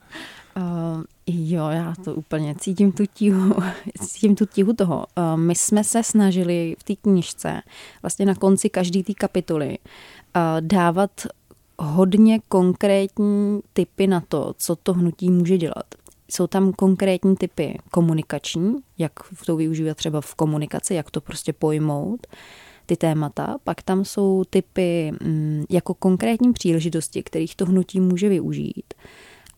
Uh, 0.56 1.02
jo, 1.26 1.68
já 1.68 1.94
to 2.04 2.14
úplně 2.14 2.54
cítím 2.54 2.92
tu 2.92 3.04
tíhu, 3.14 3.54
cítím 4.00 4.36
tu 4.36 4.46
tíhu 4.46 4.72
toho. 4.72 5.06
Uh, 5.18 5.40
my 5.40 5.54
jsme 5.54 5.84
se 5.84 6.02
snažili 6.02 6.76
v 6.78 6.84
té 6.84 6.96
knižce, 6.96 7.62
vlastně 8.02 8.26
na 8.26 8.34
konci 8.34 8.70
každé 8.70 9.02
té 9.02 9.14
kapitoly, 9.14 9.78
uh, 9.78 10.42
dávat 10.60 11.10
hodně 11.78 12.38
konkrétní 12.48 13.60
typy 13.72 14.06
na 14.06 14.20
to, 14.28 14.54
co 14.58 14.76
to 14.76 14.92
hnutí 14.92 15.30
může 15.30 15.58
dělat. 15.58 15.84
Jsou 16.30 16.46
tam 16.46 16.72
konkrétní 16.72 17.36
typy 17.36 17.78
komunikační, 17.90 18.76
jak 18.98 19.12
to 19.46 19.56
využívat 19.56 19.96
třeba 19.96 20.20
v 20.20 20.34
komunikaci, 20.34 20.94
jak 20.94 21.10
to 21.10 21.20
prostě 21.20 21.52
pojmout, 21.52 22.26
ty 22.86 22.96
témata. 22.96 23.56
Pak 23.64 23.82
tam 23.82 24.04
jsou 24.04 24.44
typy 24.50 25.12
mm, 25.22 25.64
jako 25.70 25.94
konkrétní 25.94 26.52
příležitosti, 26.52 27.22
kterých 27.22 27.56
to 27.56 27.66
hnutí 27.66 28.00
může 28.00 28.28
využít. 28.28 28.94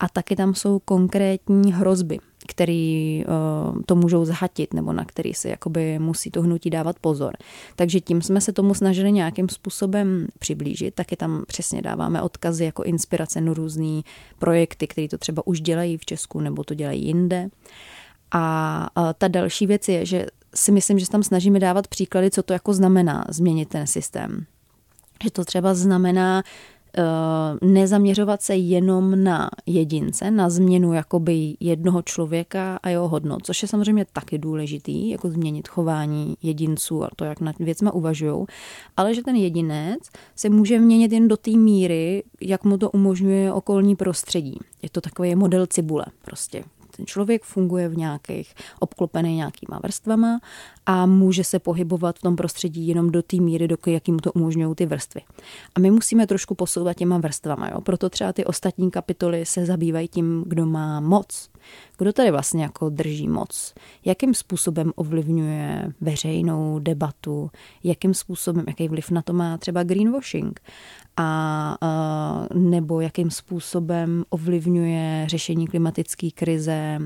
A 0.00 0.08
taky 0.08 0.36
tam 0.36 0.54
jsou 0.54 0.78
konkrétní 0.78 1.72
hrozby, 1.72 2.18
který 2.48 3.24
uh, 3.24 3.82
to 3.86 3.96
můžou 3.96 4.24
zhatit 4.24 4.74
nebo 4.74 4.92
na 4.92 5.04
který 5.04 5.34
si 5.34 5.48
jakoby 5.48 5.98
musí 5.98 6.30
to 6.30 6.42
hnutí 6.42 6.70
dávat 6.70 6.98
pozor. 6.98 7.32
Takže 7.76 8.00
tím 8.00 8.22
jsme 8.22 8.40
se 8.40 8.52
tomu 8.52 8.74
snažili 8.74 9.12
nějakým 9.12 9.48
způsobem 9.48 10.26
přiblížit, 10.38 10.94
taky 10.94 11.16
tam 11.16 11.44
přesně 11.46 11.82
dáváme 11.82 12.22
odkazy 12.22 12.64
jako 12.64 12.82
inspirace 12.82 13.40
na 13.40 13.54
různé 13.54 14.02
projekty, 14.38 14.86
které 14.86 15.08
to 15.08 15.18
třeba 15.18 15.46
už 15.46 15.60
dělají 15.60 15.96
v 15.96 16.04
Česku 16.04 16.40
nebo 16.40 16.64
to 16.64 16.74
dělají 16.74 17.04
jinde. 17.06 17.48
A 18.30 18.86
uh, 18.96 19.04
ta 19.18 19.28
další 19.28 19.66
věc 19.66 19.88
je, 19.88 20.06
že 20.06 20.26
si 20.54 20.72
myslím, 20.72 20.98
že 20.98 21.08
tam 21.08 21.22
snažíme 21.22 21.60
dávat 21.60 21.88
příklady, 21.88 22.30
co 22.30 22.42
to 22.42 22.52
jako 22.52 22.74
znamená 22.74 23.24
změnit 23.28 23.68
ten 23.68 23.86
systém. 23.86 24.46
Že 25.24 25.30
to 25.30 25.44
třeba 25.44 25.74
znamená 25.74 26.42
Eh, 26.42 26.79
nezaměřovat 27.62 28.42
se 28.42 28.56
jenom 28.56 29.24
na 29.24 29.50
jedince, 29.66 30.30
na 30.30 30.50
změnu 30.50 30.92
jakoby 30.92 31.56
jednoho 31.60 32.02
člověka 32.02 32.78
a 32.82 32.88
jeho 32.88 33.08
hodnot, 33.08 33.46
což 33.46 33.62
je 33.62 33.68
samozřejmě 33.68 34.06
taky 34.12 34.38
důležitý, 34.38 35.10
jako 35.10 35.30
změnit 35.30 35.68
chování 35.68 36.36
jedinců 36.42 37.04
a 37.04 37.08
to, 37.16 37.24
jak 37.24 37.40
nad 37.40 37.58
věcma 37.58 37.94
uvažují, 37.94 38.46
ale 38.96 39.14
že 39.14 39.22
ten 39.22 39.36
jedinec 39.36 40.00
se 40.36 40.48
může 40.48 40.78
měnit 40.78 41.12
jen 41.12 41.28
do 41.28 41.36
té 41.36 41.50
míry, 41.50 42.22
jak 42.40 42.64
mu 42.64 42.78
to 42.78 42.90
umožňuje 42.90 43.52
okolní 43.52 43.96
prostředí. 43.96 44.58
Je 44.82 44.90
to 44.90 45.00
takový 45.00 45.34
model 45.34 45.66
cibule 45.66 46.04
prostě 46.24 46.64
ten 47.00 47.06
člověk 47.06 47.44
funguje 47.44 47.88
v 47.88 47.96
nějakých, 47.96 48.54
obklopený 48.80 49.36
nějakýma 49.36 49.80
vrstvama 49.82 50.40
a 50.90 51.06
může 51.06 51.44
se 51.44 51.58
pohybovat 51.58 52.18
v 52.18 52.22
tom 52.22 52.36
prostředí 52.36 52.88
jenom 52.88 53.10
do 53.10 53.22
té 53.22 53.36
míry, 53.36 53.68
do 53.68 53.76
jakým 53.86 54.18
to 54.18 54.32
umožňují 54.32 54.74
ty 54.74 54.86
vrstvy. 54.86 55.20
A 55.74 55.80
my 55.80 55.90
musíme 55.90 56.26
trošku 56.26 56.54
posouvat 56.54 56.96
těma 56.96 57.18
vrstvama, 57.18 57.68
jo? 57.68 57.80
proto 57.80 58.10
třeba 58.10 58.32
ty 58.32 58.44
ostatní 58.44 58.90
kapitoly 58.90 59.46
se 59.46 59.66
zabývají 59.66 60.08
tím, 60.08 60.44
kdo 60.46 60.66
má 60.66 61.00
moc. 61.00 61.50
Kdo 61.98 62.12
tady 62.12 62.30
vlastně 62.30 62.62
jako 62.62 62.88
drží 62.88 63.28
moc? 63.28 63.74
Jakým 64.04 64.34
způsobem 64.34 64.92
ovlivňuje 64.94 65.92
veřejnou 66.00 66.78
debatu? 66.78 67.50
Jakým 67.84 68.14
způsobem, 68.14 68.64
jaký 68.68 68.88
vliv 68.88 69.10
na 69.10 69.22
to 69.22 69.32
má 69.32 69.58
třeba 69.58 69.82
greenwashing? 69.82 70.60
A, 71.16 71.76
a 71.80 72.46
nebo 72.54 73.00
jakým 73.00 73.30
způsobem 73.30 74.24
ovlivňuje 74.30 75.24
řešení 75.28 75.66
klimatické 75.66 76.30
krize, 76.30 76.98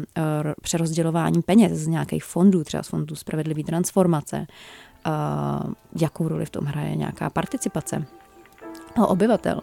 přerozdělování 0.62 1.42
peněz 1.42 1.72
z 1.72 1.86
nějakých 1.86 2.24
fondů, 2.24 2.64
třeba 2.64 2.82
z 2.82 2.88
fondů 2.88 3.14
spravedlivý 3.14 3.64
transformace, 3.74 4.46
jakou 6.00 6.28
roli 6.28 6.46
v 6.46 6.50
tom 6.50 6.64
hraje 6.64 6.96
nějaká 6.96 7.30
participace 7.30 8.06
obyvatel. 8.94 9.60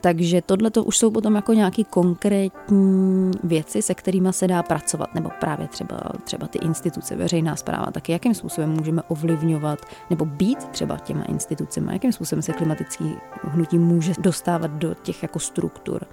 Takže 0.00 0.42
tohle 0.42 0.70
to 0.70 0.84
už 0.84 0.98
jsou 0.98 1.10
potom 1.10 1.34
jako 1.34 1.52
nějaký 1.52 1.84
konkrétní 1.84 3.30
věci, 3.44 3.82
se 3.82 3.94
kterými 3.94 4.32
se 4.32 4.48
dá 4.48 4.62
pracovat, 4.62 5.14
nebo 5.14 5.30
právě 5.40 5.68
třeba, 5.68 6.00
třeba 6.24 6.46
ty 6.46 6.58
instituce, 6.58 7.16
veřejná 7.16 7.56
zpráva, 7.56 7.90
taky 7.92 8.12
jakým 8.12 8.34
způsobem 8.34 8.70
můžeme 8.70 9.02
ovlivňovat 9.08 9.78
nebo 10.10 10.24
být 10.24 10.64
třeba 10.64 10.98
těma 10.98 11.24
institucemi, 11.24 11.92
jakým 11.92 12.12
způsobem 12.12 12.42
se 12.42 12.52
klimatický 12.52 13.16
hnutí 13.42 13.78
může 13.78 14.12
dostávat 14.18 14.70
do 14.70 14.94
těch 14.94 15.22
jako 15.22 15.38
struktur. 15.38 16.04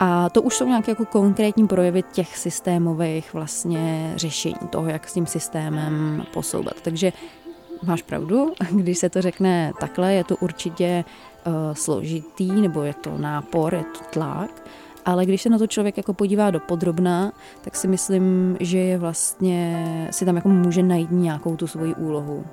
A 0.00 0.28
to 0.30 0.42
už 0.42 0.54
jsou 0.54 0.66
nějaké 0.66 0.90
jako 0.90 1.04
konkrétní 1.04 1.68
projevy 1.68 2.02
těch 2.12 2.38
systémových 2.38 3.34
vlastně 3.34 4.12
řešení, 4.16 4.68
toho, 4.70 4.88
jak 4.88 5.08
s 5.08 5.12
tím 5.12 5.26
systémem 5.26 6.24
posouvat. 6.32 6.80
Takže 6.82 7.12
máš 7.86 8.02
pravdu, 8.02 8.52
když 8.70 8.98
se 8.98 9.10
to 9.10 9.22
řekne 9.22 9.72
takhle, 9.80 10.14
je 10.14 10.24
to 10.24 10.36
určitě 10.36 11.04
uh, 11.46 11.52
složitý, 11.72 12.52
nebo 12.52 12.82
je 12.82 12.94
to 12.94 13.18
nápor, 13.18 13.74
je 13.74 13.84
to 13.84 14.04
tlak, 14.10 14.68
ale 15.04 15.26
když 15.26 15.42
se 15.42 15.48
na 15.48 15.58
to 15.58 15.66
člověk 15.66 15.96
jako 15.96 16.14
podívá 16.14 16.50
do 16.50 16.60
podrobna, 16.60 17.32
tak 17.60 17.76
si 17.76 17.88
myslím, 17.88 18.56
že 18.60 18.78
je 18.78 18.98
vlastně, 18.98 20.08
si 20.10 20.24
tam 20.24 20.36
jako 20.36 20.48
může 20.48 20.82
najít 20.82 21.10
nějakou 21.10 21.56
tu 21.56 21.66
svoji 21.66 21.94
úlohu. 21.94 22.44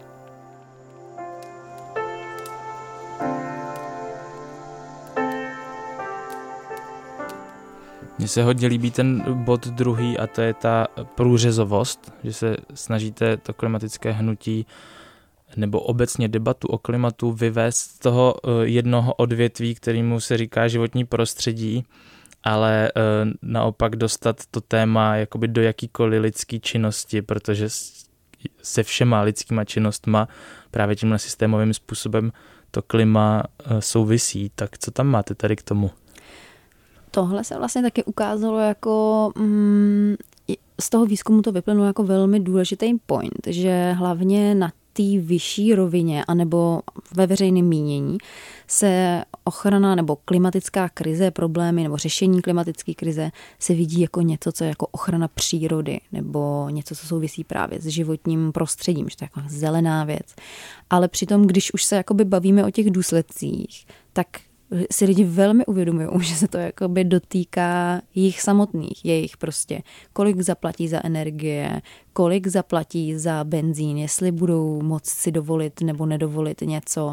Mně 8.21 8.27
se 8.27 8.43
hodně 8.43 8.67
líbí 8.67 8.91
ten 8.91 9.23
bod 9.33 9.67
druhý 9.67 10.17
a 10.17 10.27
to 10.27 10.41
je 10.41 10.53
ta 10.53 10.87
průřezovost, 11.15 12.13
že 12.23 12.33
se 12.33 12.57
snažíte 12.73 13.37
to 13.37 13.53
klimatické 13.53 14.11
hnutí 14.11 14.65
nebo 15.55 15.79
obecně 15.79 16.27
debatu 16.27 16.67
o 16.67 16.77
klimatu 16.77 17.31
vyvést 17.31 17.77
z 17.77 17.99
toho 17.99 18.35
eh, 18.43 18.49
jednoho 18.67 19.13
odvětví, 19.13 19.75
kterýmu 19.75 20.19
se 20.19 20.37
říká 20.37 20.67
životní 20.67 21.05
prostředí, 21.05 21.83
ale 22.43 22.87
eh, 22.87 22.91
naopak 23.41 23.95
dostat 23.95 24.41
to 24.51 24.61
téma 24.61 25.15
jakoby 25.15 25.47
do 25.47 25.61
jakýkoliv 25.61 26.21
lidský 26.21 26.59
činnosti, 26.59 27.21
protože 27.21 27.67
se 28.61 28.83
všema 28.83 29.21
lidskýma 29.21 29.65
činnostma 29.65 30.27
právě 30.71 30.95
tímhle 30.95 31.19
systémovým 31.19 31.73
způsobem 31.73 32.31
to 32.71 32.81
klima 32.81 33.43
eh, 33.43 33.81
souvisí. 33.81 34.51
Tak 34.55 34.77
co 34.77 34.91
tam 34.91 35.07
máte 35.07 35.35
tady 35.35 35.55
k 35.55 35.63
tomu? 35.63 35.91
Tohle 37.11 37.43
se 37.43 37.57
vlastně 37.57 37.81
taky 37.81 38.03
ukázalo 38.03 38.59
jako 38.59 39.31
mm, 39.37 40.15
z 40.81 40.89
toho 40.89 41.05
výzkumu 41.05 41.41
to 41.41 41.51
vyplynulo 41.51 41.87
jako 41.87 42.03
velmi 42.03 42.39
důležitý 42.39 42.97
point, 43.05 43.47
že 43.47 43.91
hlavně 43.91 44.55
na 44.55 44.71
té 44.93 45.03
vyšší 45.19 45.75
rovině 45.75 46.25
anebo 46.25 46.81
ve 47.15 47.27
veřejném 47.27 47.65
mínění 47.65 48.17
se 48.67 49.23
ochrana 49.43 49.95
nebo 49.95 50.15
klimatická 50.15 50.89
krize, 50.89 51.31
problémy 51.31 51.83
nebo 51.83 51.97
řešení 51.97 52.41
klimatické 52.41 52.93
krize 52.93 53.31
se 53.59 53.73
vidí 53.73 54.01
jako 54.01 54.21
něco, 54.21 54.51
co 54.51 54.63
je 54.63 54.67
jako 54.67 54.87
ochrana 54.87 55.27
přírody 55.27 55.99
nebo 56.11 56.69
něco, 56.69 56.95
co 56.95 57.07
souvisí 57.07 57.43
právě 57.43 57.81
s 57.81 57.85
životním 57.85 58.51
prostředím, 58.51 59.09
že 59.09 59.17
to 59.17 59.23
je 59.23 59.29
jako 59.35 59.49
zelená 59.49 60.03
věc. 60.03 60.35
Ale 60.89 61.07
přitom, 61.07 61.47
když 61.47 61.73
už 61.73 61.83
se 61.83 61.95
jakoby 61.95 62.25
bavíme 62.25 62.65
o 62.65 62.71
těch 62.71 62.91
důsledcích, 62.91 63.85
tak 64.13 64.27
si 64.91 65.05
lidi 65.05 65.23
velmi 65.23 65.65
uvědomují, 65.65 66.07
že 66.19 66.35
se 66.35 66.47
to 66.47 66.57
jakoby 66.57 67.03
dotýká 67.03 68.01
jich 68.15 68.41
samotných, 68.41 69.05
jejich 69.05 69.37
prostě, 69.37 69.81
kolik 70.13 70.41
zaplatí 70.41 70.87
za 70.87 71.05
energie, 71.05 71.81
kolik 72.13 72.47
zaplatí 72.47 73.17
za 73.17 73.43
benzín, 73.43 73.97
jestli 73.97 74.31
budou 74.31 74.81
moct 74.81 75.09
si 75.09 75.31
dovolit 75.31 75.81
nebo 75.81 76.05
nedovolit 76.05 76.61
něco, 76.61 77.05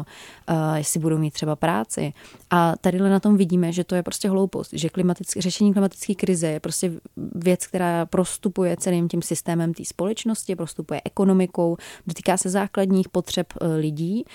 uh, 0.49 0.75
jestli 0.75 0.99
budou 0.99 1.17
mít 1.17 1.33
třeba 1.33 1.55
práci. 1.55 2.13
A 2.49 2.73
tady 2.81 2.99
na 2.99 3.19
tom 3.19 3.37
vidíme, 3.37 3.71
že 3.71 3.83
to 3.83 3.95
je 3.95 4.03
prostě 4.03 4.29
hloupost, 4.29 4.69
že 4.73 4.89
klimatický, 4.89 5.41
řešení 5.41 5.73
klimatické 5.73 6.15
krize 6.15 6.47
je 6.47 6.59
prostě 6.59 6.91
věc, 7.35 7.67
která 7.67 8.05
prostupuje 8.05 8.77
celým 8.77 9.07
tím 9.07 9.21
systémem 9.21 9.73
té 9.73 9.85
společnosti, 9.85 10.55
prostupuje 10.55 11.01
ekonomikou, 11.05 11.77
dotýká 12.07 12.37
se 12.37 12.49
základních 12.49 13.09
potřeb 13.09 13.47
uh, 13.61 13.67
lidí 13.75 14.25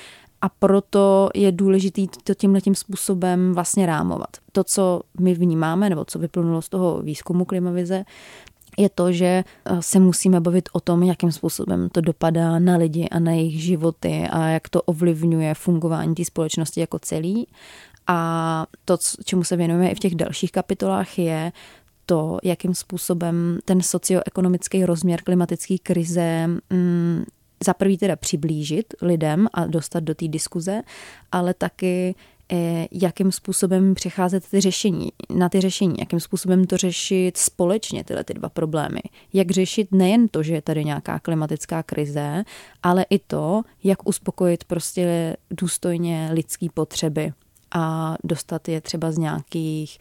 a 0.44 0.48
proto 0.48 1.28
je 1.34 1.52
důležité 1.52 2.02
to 2.24 2.34
tímhle 2.34 2.60
tím 2.60 2.74
způsobem 2.74 3.52
vlastně 3.54 3.86
rámovat. 3.86 4.28
To, 4.52 4.64
co 4.64 5.00
my 5.20 5.34
vnímáme, 5.34 5.90
nebo 5.90 6.04
co 6.04 6.18
vyplnulo 6.18 6.62
z 6.62 6.68
toho 6.68 7.02
výzkumu 7.02 7.44
klimavize, 7.44 8.04
je 8.78 8.88
to, 8.88 9.12
že 9.12 9.26
eh, 9.64 9.76
se 9.80 9.98
musíme 9.98 10.40
bavit 10.40 10.68
o 10.72 10.80
tom, 10.80 11.02
jakým 11.02 11.32
způsobem 11.32 11.88
to 11.88 12.00
dopadá 12.00 12.58
na 12.58 12.76
lidi 12.76 13.08
a 13.08 13.18
na 13.18 13.32
jejich 13.32 13.62
životy 13.62 14.28
a 14.30 14.48
jak 14.48 14.68
to 14.68 14.82
ovlivňuje 14.82 15.54
fungování 15.54 16.14
té 16.14 16.24
společnosti 16.24 16.80
jako 16.80 16.98
celý. 16.98 17.46
A 18.06 18.66
to, 18.84 18.98
čemu 19.24 19.44
se 19.44 19.56
věnujeme 19.56 19.90
i 19.90 19.94
v 19.94 19.98
těch 19.98 20.14
dalších 20.14 20.52
kapitolách, 20.52 21.18
je 21.18 21.52
to, 22.06 22.38
jakým 22.42 22.74
způsobem 22.74 23.58
ten 23.64 23.82
socioekonomický 23.82 24.84
rozměr 24.84 25.22
klimatické 25.22 25.78
krize 25.82 26.46
mm, 26.70 27.24
za 27.64 27.74
prvý 27.74 27.98
teda 27.98 28.16
přiblížit 28.16 28.94
lidem 29.02 29.46
a 29.52 29.66
dostat 29.66 30.00
do 30.00 30.14
té 30.14 30.28
diskuze, 30.28 30.82
ale 31.32 31.54
taky 31.54 32.14
eh, 32.52 32.86
jakým 32.92 33.32
způsobem 33.32 33.94
přecházet 33.94 34.48
ty 34.50 34.60
řešení, 34.60 35.08
na 35.30 35.48
ty 35.48 35.60
řešení, 35.60 35.94
jakým 35.98 36.20
způsobem 36.20 36.64
to 36.64 36.76
řešit 36.76 37.36
společně, 37.36 38.04
tyhle 38.04 38.24
ty 38.24 38.34
dva 38.34 38.48
problémy. 38.48 39.00
Jak 39.32 39.50
řešit 39.50 39.88
nejen 39.92 40.28
to, 40.28 40.42
že 40.42 40.54
je 40.54 40.62
tady 40.62 40.84
nějaká 40.84 41.18
klimatická 41.18 41.82
krize, 41.82 42.44
ale 42.82 43.06
i 43.10 43.18
to, 43.18 43.62
jak 43.84 44.08
uspokojit 44.08 44.64
prostě 44.64 45.36
důstojně 45.50 46.30
lidský 46.32 46.68
potřeby 46.68 47.32
a 47.74 48.16
dostat 48.24 48.68
je 48.68 48.80
třeba 48.80 49.12
z 49.12 49.18
nějakých 49.18 49.98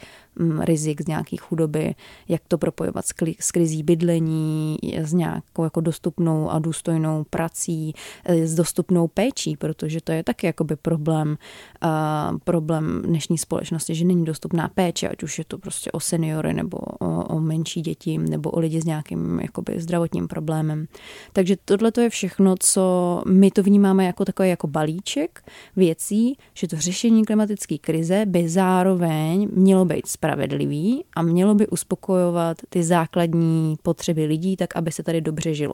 rizik 0.59 1.01
z 1.01 1.07
nějaké 1.07 1.37
chudoby, 1.37 1.95
jak 2.27 2.41
to 2.47 2.57
propojovat 2.57 3.05
s 3.39 3.51
krizí 3.51 3.83
bydlení, 3.83 4.77
s 4.97 5.13
nějakou 5.13 5.63
jako 5.63 5.81
dostupnou 5.81 6.49
a 6.49 6.59
důstojnou 6.59 7.25
prací, 7.29 7.93
eh, 8.25 8.47
s 8.47 8.55
dostupnou 8.55 9.07
péčí, 9.07 9.57
protože 9.57 10.01
to 10.01 10.11
je 10.11 10.23
taky 10.23 10.45
jakoby 10.45 10.75
problém, 10.75 11.37
uh, 11.83 12.37
problém 12.43 13.01
dnešní 13.05 13.37
společnosti, 13.37 13.95
že 13.95 14.05
není 14.05 14.25
dostupná 14.25 14.67
péče, 14.67 15.09
ať 15.09 15.23
už 15.23 15.37
je 15.37 15.45
to 15.45 15.57
prostě 15.57 15.91
o 15.91 15.99
seniory 15.99 16.53
nebo 16.53 16.77
o, 16.77 17.23
o 17.23 17.39
menší 17.39 17.81
děti 17.81 18.17
nebo 18.17 18.49
o 18.49 18.59
lidi 18.59 18.81
s 18.81 18.85
nějakým 18.85 19.39
jakoby 19.39 19.81
zdravotním 19.81 20.27
problémem. 20.27 20.87
Takže 21.33 21.57
tohle 21.65 21.91
to 21.91 22.01
je 22.01 22.09
všechno, 22.09 22.55
co 22.59 23.23
my 23.27 23.51
to 23.51 23.63
vnímáme 23.63 24.05
jako 24.05 24.25
takový 24.25 24.49
jako 24.49 24.67
balíček 24.67 25.43
věcí, 25.75 26.37
že 26.53 26.67
to 26.67 26.75
řešení 26.77 27.25
klimatické 27.25 27.77
krize 27.77 28.25
by 28.25 28.49
zároveň 28.49 29.49
mělo 29.53 29.85
být 29.85 30.07
spravedlivý 30.23 31.03
a 31.15 31.21
mělo 31.21 31.55
by 31.55 31.67
uspokojovat 31.67 32.57
ty 32.69 32.83
základní 32.83 33.75
potřeby 33.83 34.25
lidí, 34.25 34.57
tak 34.57 34.75
aby 34.75 34.91
se 34.91 35.03
tady 35.03 35.21
dobře 35.21 35.53
žilo. 35.53 35.73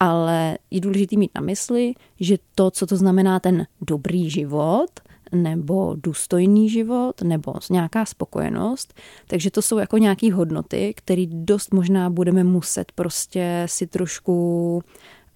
Ale 0.00 0.58
je 0.70 0.80
důležité 0.80 1.16
mít 1.16 1.30
na 1.34 1.40
mysli, 1.40 1.94
že 2.20 2.36
to, 2.54 2.70
co 2.70 2.86
to 2.86 2.96
znamená 2.96 3.40
ten 3.40 3.66
dobrý 3.80 4.30
život, 4.30 4.90
nebo 5.32 5.96
důstojný 5.96 6.70
život, 6.70 7.22
nebo 7.22 7.54
nějaká 7.70 8.04
spokojenost. 8.04 8.94
Takže 9.26 9.50
to 9.50 9.62
jsou 9.62 9.78
jako 9.78 9.98
nějaké 9.98 10.32
hodnoty, 10.32 10.94
které 10.96 11.24
dost 11.26 11.74
možná 11.74 12.10
budeme 12.10 12.44
muset 12.44 12.92
prostě 12.92 13.62
si 13.66 13.86
trošku 13.86 14.82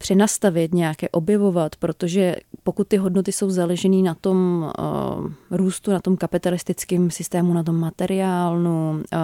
přenastavit, 0.05 0.75
nějaké 0.75 1.09
objevovat, 1.09 1.77
protože 1.77 2.37
pokud 2.63 2.89
ty 2.89 2.97
hodnoty 2.97 3.33
jsou 3.33 3.51
založené 3.51 4.03
na 4.03 4.15
tom 4.15 4.71
uh, 4.79 5.33
růstu, 5.51 5.91
na 5.91 6.01
tom 6.01 6.17
kapitalistickém 6.17 7.11
systému, 7.11 7.55
na 7.55 7.63
tom 7.63 7.81
materiálnu, 7.81 8.91
uh, 8.91 9.19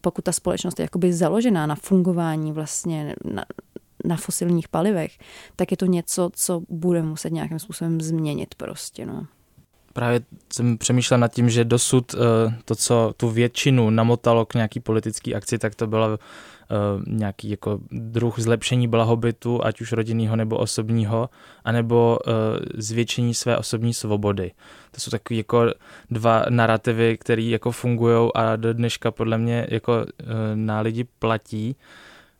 pokud 0.00 0.24
ta 0.24 0.32
společnost 0.32 0.78
je 0.78 0.82
jakoby 0.82 1.12
založená 1.12 1.66
na 1.66 1.74
fungování 1.74 2.52
vlastně 2.52 3.14
na, 3.24 3.44
na 4.04 4.16
fosilních 4.16 4.68
palivech, 4.68 5.18
tak 5.56 5.70
je 5.70 5.76
to 5.76 5.86
něco, 5.86 6.30
co 6.34 6.62
bude 6.68 7.02
muset 7.02 7.32
nějakým 7.32 7.58
způsobem 7.58 8.00
změnit 8.00 8.54
prostě, 8.54 9.06
no. 9.06 9.26
Právě 9.92 10.20
jsem 10.52 10.78
přemýšlel 10.78 11.20
nad 11.20 11.32
tím, 11.32 11.50
že 11.50 11.64
dosud 11.64 12.14
uh, 12.14 12.20
to, 12.64 12.74
co 12.74 13.14
tu 13.16 13.30
většinu 13.30 13.90
namotalo 13.90 14.46
k 14.46 14.54
nějaký 14.54 14.80
politický 14.80 15.34
akci, 15.34 15.58
tak 15.58 15.74
to 15.74 15.86
bylo 15.86 16.08
uh, 16.08 16.14
nějaký 17.06 17.50
jako 17.50 17.78
druh 17.90 18.38
zlepšení 18.38 18.88
blahobytu, 18.88 19.64
ať 19.64 19.80
už 19.80 19.92
rodinného 19.92 20.36
nebo 20.36 20.58
osobního, 20.58 21.28
anebo 21.64 22.18
uh, 22.26 22.32
zvětšení 22.74 23.34
své 23.34 23.58
osobní 23.58 23.94
svobody. 23.94 24.50
To 24.90 25.00
jsou 25.00 25.10
takové 25.10 25.36
jako 25.36 25.66
dva 26.10 26.44
narrativy, 26.48 27.18
které 27.18 27.42
jako 27.42 27.70
fungují 27.70 28.30
a 28.34 28.56
do 28.56 28.74
dneška 28.74 29.10
podle 29.10 29.38
mě 29.38 29.66
jako 29.70 29.92
uh, 29.96 30.06
na 30.54 30.80
lidi 30.80 31.04
platí. 31.18 31.76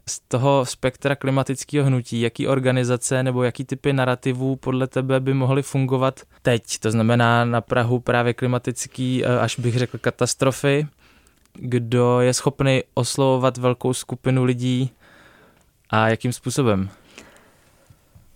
Z 0.09 0.21
toho 0.21 0.65
spektra 0.67 1.17
klimatického 1.17 1.87
hnutí, 1.87 2.21
jaký 2.21 2.49
organizace 2.49 3.23
nebo 3.23 3.43
jaký 3.43 3.65
typy 3.65 3.93
narrativů 3.93 4.57
podle 4.57 4.87
tebe 4.87 5.21
by 5.21 5.35
mohly 5.35 5.63
fungovat 5.63 6.21
teď? 6.43 6.79
To 6.79 6.91
znamená 6.91 7.45
na 7.45 7.61
Prahu 7.61 8.01
právě 8.01 8.35
klimatický, 8.35 9.25
až 9.25 9.59
bych 9.59 9.79
řekl 9.79 9.99
katastrofy, 9.99 10.87
kdo 11.55 12.21
je 12.21 12.35
schopný 12.35 12.83
oslovovat 12.95 13.57
velkou 13.59 13.93
skupinu 13.93 14.45
lidí 14.45 14.91
a 15.91 16.09
jakým 16.09 16.33
způsobem? 16.33 16.89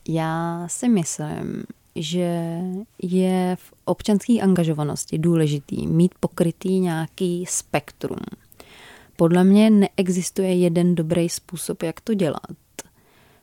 Já 0.09 0.65
si 0.69 0.89
myslím, 0.89 1.65
že 1.97 2.59
je 3.03 3.57
v 3.61 3.73
občanské 3.85 4.41
angažovanosti 4.41 5.19
důležitý 5.19 5.87
mít 5.87 6.15
pokrytý 6.21 6.81
nějaký 6.81 7.47
spektrum. 7.49 8.19
Podle 9.17 9.45
mě 9.45 9.71
neexistuje 9.71 10.55
jeden 10.55 10.95
dobrý 10.95 11.29
způsob, 11.29 11.83
jak 11.83 12.01
to 12.01 12.15
dělat. 12.15 12.57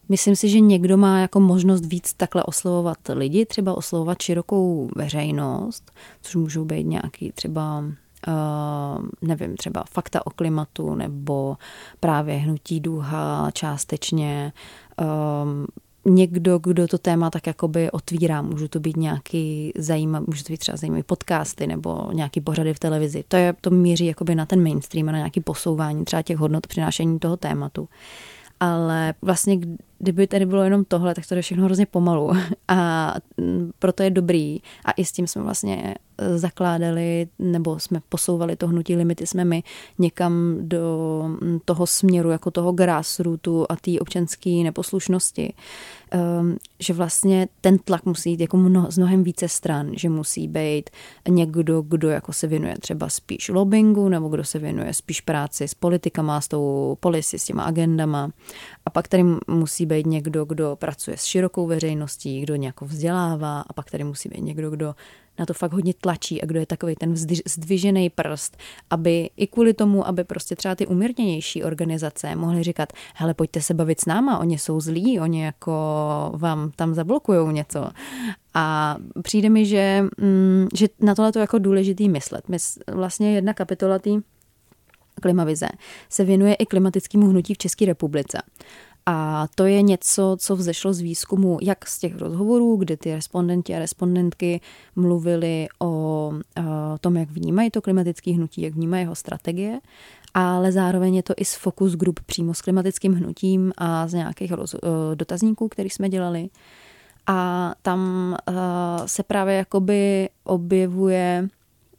Myslím 0.10 0.36
si, 0.36 0.50
že 0.50 0.60
někdo 0.60 0.98
má 0.98 1.20
jako 1.20 1.40
možnost 1.40 1.86
víc 1.86 2.14
takhle 2.14 2.44
oslovovat 2.44 2.98
lidi, 3.14 3.46
třeba 3.46 3.78
oslovovat 3.78 4.22
širokou 4.22 4.90
veřejnost, 4.96 5.92
což 6.22 6.36
můžou 6.36 6.66
být 6.66 6.84
nějaký 6.84 7.32
třeba 7.32 7.84
nevím, 9.22 9.58
třeba 9.58 9.84
fakta 9.90 10.28
o 10.28 10.30
klimatu 10.30 10.96
nebo 10.96 11.58
právě 12.00 12.36
hnutí 12.36 12.80
duha 12.80 13.52
částečně. 13.54 14.54
Um, 15.44 15.66
někdo, 16.06 16.60
kdo 16.60 16.88
to 16.88 16.98
téma 16.98 17.30
tak 17.30 17.48
jakoby 17.48 17.92
otvírá. 17.92 18.42
Můžu 18.42 18.68
to 18.68 18.80
být 18.80 18.98
nějaký 18.98 19.72
zajímavý, 19.78 20.26
můžu 20.28 20.44
to 20.44 20.54
být 20.54 20.58
třeba 20.58 20.78
zajímavý 20.78 21.04
podcasty 21.04 21.68
nebo 21.68 22.10
nějaký 22.14 22.42
pořady 22.42 22.74
v 22.74 22.80
televizi. 22.80 23.24
To, 23.28 23.38
je, 23.38 23.54
to 23.62 23.70
míří 23.70 24.06
jakoby 24.06 24.36
na 24.36 24.46
ten 24.46 24.64
mainstream 24.64 25.10
a 25.10 25.12
na 25.12 25.18
nějaký 25.18 25.42
posouvání 25.42 26.06
třeba 26.06 26.22
těch 26.22 26.38
hodnot 26.38 26.68
přinášení 26.68 27.20
toho 27.20 27.38
tématu. 27.38 27.90
Ale 28.60 29.13
vlastně, 29.22 29.58
kdyby 30.00 30.28
tady 30.28 30.46
bylo 30.46 30.63
jenom 30.63 30.86
tohle, 30.86 31.15
tak 31.15 31.28
to 31.28 31.36
je 31.36 31.41
všechno 31.41 31.65
hrozně 31.65 31.86
pomalu. 31.86 32.32
A 32.68 33.13
proto 33.80 34.04
je 34.04 34.10
dobrý. 34.10 34.60
A 34.86 34.91
i 34.91 35.06
s 35.06 35.12
tím 35.12 35.28
jsme 35.28 35.41
vlastně 35.41 35.96
zakládali 36.36 37.28
nebo 37.39 37.80
jsme 37.80 38.02
posouvali 38.10 38.56
to 38.56 38.68
hnutí 38.68 38.96
limity 38.96 39.28
jsme 39.28 39.46
my 39.46 39.63
někam 40.00 40.58
do 40.60 41.24
toho 41.65 41.88
směru, 41.88 42.30
jako 42.30 42.52
toho 42.52 42.72
grassrootu 42.72 43.65
a 43.70 43.76
té 43.76 44.00
občanské 44.00 44.50
neposlušnosti. 44.50 45.54
Um, 46.15 46.58
že 46.80 46.93
vlastně 46.93 47.47
ten 47.62 47.78
tlak 47.78 48.06
musí 48.06 48.32
jít 48.32 48.39
jako 48.39 48.58
mno, 48.58 48.91
z 48.91 48.97
mnohem 48.97 49.23
více 49.23 49.49
stran, 49.49 49.91
že 49.95 50.10
musí 50.10 50.47
být 50.47 50.89
někdo, 51.30 51.82
kdo 51.82 52.10
jako 52.10 52.34
se 52.34 52.47
věnuje 52.47 52.75
třeba 52.80 53.10
spíš 53.10 53.49
lobbingu, 53.49 54.10
nebo 54.10 54.30
kdo 54.30 54.43
se 54.43 54.60
věnuje 54.60 54.93
spíš 54.93 55.21
práci 55.21 55.67
s 55.67 55.73
politikama, 55.73 56.41
s 56.41 56.47
tou 56.47 56.97
policy, 56.99 57.39
s 57.39 57.45
těma 57.45 57.63
agendama. 57.63 58.30
A 58.86 58.89
pak 58.89 59.08
tady 59.08 59.23
musí 59.47 59.86
být 59.86 60.06
někdo, 60.06 60.45
kdo 60.45 60.75
pracuje 60.75 61.17
s 61.17 61.23
širokou 61.23 61.67
veřejností, 61.67 62.41
kdo 62.41 62.56
nějak 62.56 62.82
vzdělává 62.82 63.62
a 63.62 63.73
pak 63.73 63.91
tady 63.91 64.04
musí 64.04 64.30
být 64.30 64.41
někdo, 64.41 64.69
kdo 64.69 64.95
na 65.39 65.45
to 65.45 65.54
fakt 65.54 65.74
hodně 65.74 65.93
tlačí 65.93 66.41
a 66.41 66.45
kdo 66.45 66.60
je 66.60 66.65
takový 66.65 66.95
ten 66.95 67.15
zdvižený 67.48 68.10
prst, 68.10 68.58
aby 68.89 69.30
i 69.38 69.48
kvůli 69.48 69.74
tomu, 69.74 70.08
aby 70.08 70.24
prostě 70.24 70.56
třeba 70.56 70.76
ty 70.76 70.88
umírněnější 70.88 71.63
organizace 71.63 72.36
mohly 72.36 72.63
říkat, 72.63 72.93
hele, 73.15 73.34
pojďte 73.34 73.62
se 73.62 73.74
bavit 73.74 74.02
s 74.02 74.06
náma, 74.06 74.39
oni 74.39 74.58
jsou 74.58 74.80
zlí, 74.82 75.19
oni 75.19 75.43
jako 75.43 75.71
vám 76.36 76.71
tam 76.76 76.93
zablokují 76.93 77.54
něco. 77.54 77.89
A 78.54 78.95
přijde 79.21 79.50
mi, 79.50 79.65
že, 79.65 80.04
mm, 80.17 80.67
že 80.74 80.88
na 81.00 81.15
tohle 81.15 81.32
to 81.32 81.39
jako 81.39 81.60
důležitý 81.60 82.10
myslet. 82.10 82.50
My 82.50 82.58
vlastně 82.88 83.36
jedna 83.36 83.54
kapitola 83.54 84.00
té 84.00 84.10
klimavize 85.21 85.67
se 86.10 86.24
věnuje 86.24 86.54
i 86.54 86.65
klimatickému 86.65 87.28
hnutí 87.28 87.54
v 87.54 87.58
České 87.58 87.86
republice. 87.86 88.41
A 89.06 89.48
to 89.56 89.65
je 89.65 89.82
něco, 89.82 90.38
co 90.39 90.56
vzešlo 90.56 90.94
z 90.94 91.00
výzkumu, 91.00 91.58
jak 91.62 91.88
z 91.88 92.00
těch 92.00 92.18
rozhovorů, 92.18 92.76
kde 92.76 92.98
ty 92.98 93.15
respondenti 93.15 93.76
a 93.76 93.80
respondentky 93.80 94.62
mluvili 94.96 95.68
o 95.80 96.32
tom, 97.02 97.18
jak 97.18 97.30
vnímají 97.30 97.72
to 97.72 97.82
klimatické 97.82 98.32
hnutí, 98.32 98.62
jak 98.62 98.74
vnímají 98.74 99.04
jeho 99.04 99.15
strategie, 99.15 99.80
ale 100.34 100.72
zároveň 100.72 101.15
je 101.15 101.24
to 101.24 101.34
i 101.38 101.46
z 101.46 101.56
focus 101.56 101.96
group 101.96 102.20
přímo 102.26 102.54
s 102.54 102.62
klimatickým 102.62 103.13
hnutím 103.13 103.74
a 103.78 104.08
z 104.08 104.13
nějakých 104.13 104.52
roz, 104.52 104.76
dotazníků, 105.15 105.70
který 105.70 105.89
jsme 105.89 106.10
dělali. 106.10 106.50
A 107.28 107.74
tam 107.82 108.36
se 109.06 109.24
právě 109.24 109.56
jakoby 109.56 110.30
objevuje 110.44 111.48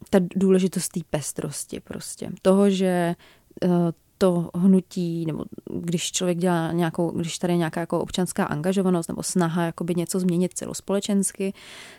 ta 0.09 0.19
důležitost 0.35 0.89
té 0.89 0.99
pestrosti 1.09 1.79
prostě. 1.79 2.31
Toho, 2.41 2.69
že 2.69 3.15
to 4.17 4.49
hnutí, 4.55 5.25
nebo 5.25 5.43
když 5.73 6.11
člověk 6.11 6.37
dělá 6.37 6.71
nějakou, 6.71 7.11
když 7.11 7.37
tady 7.37 7.53
je 7.53 7.57
nějaká 7.57 7.79
jako 7.79 7.99
občanská 7.99 8.45
angažovanost 8.45 9.09
nebo 9.09 9.23
snaha 9.23 9.65
jakoby 9.65 9.95
něco 9.95 10.19
změnit 10.19 10.53
celospolečensky, 10.53 11.53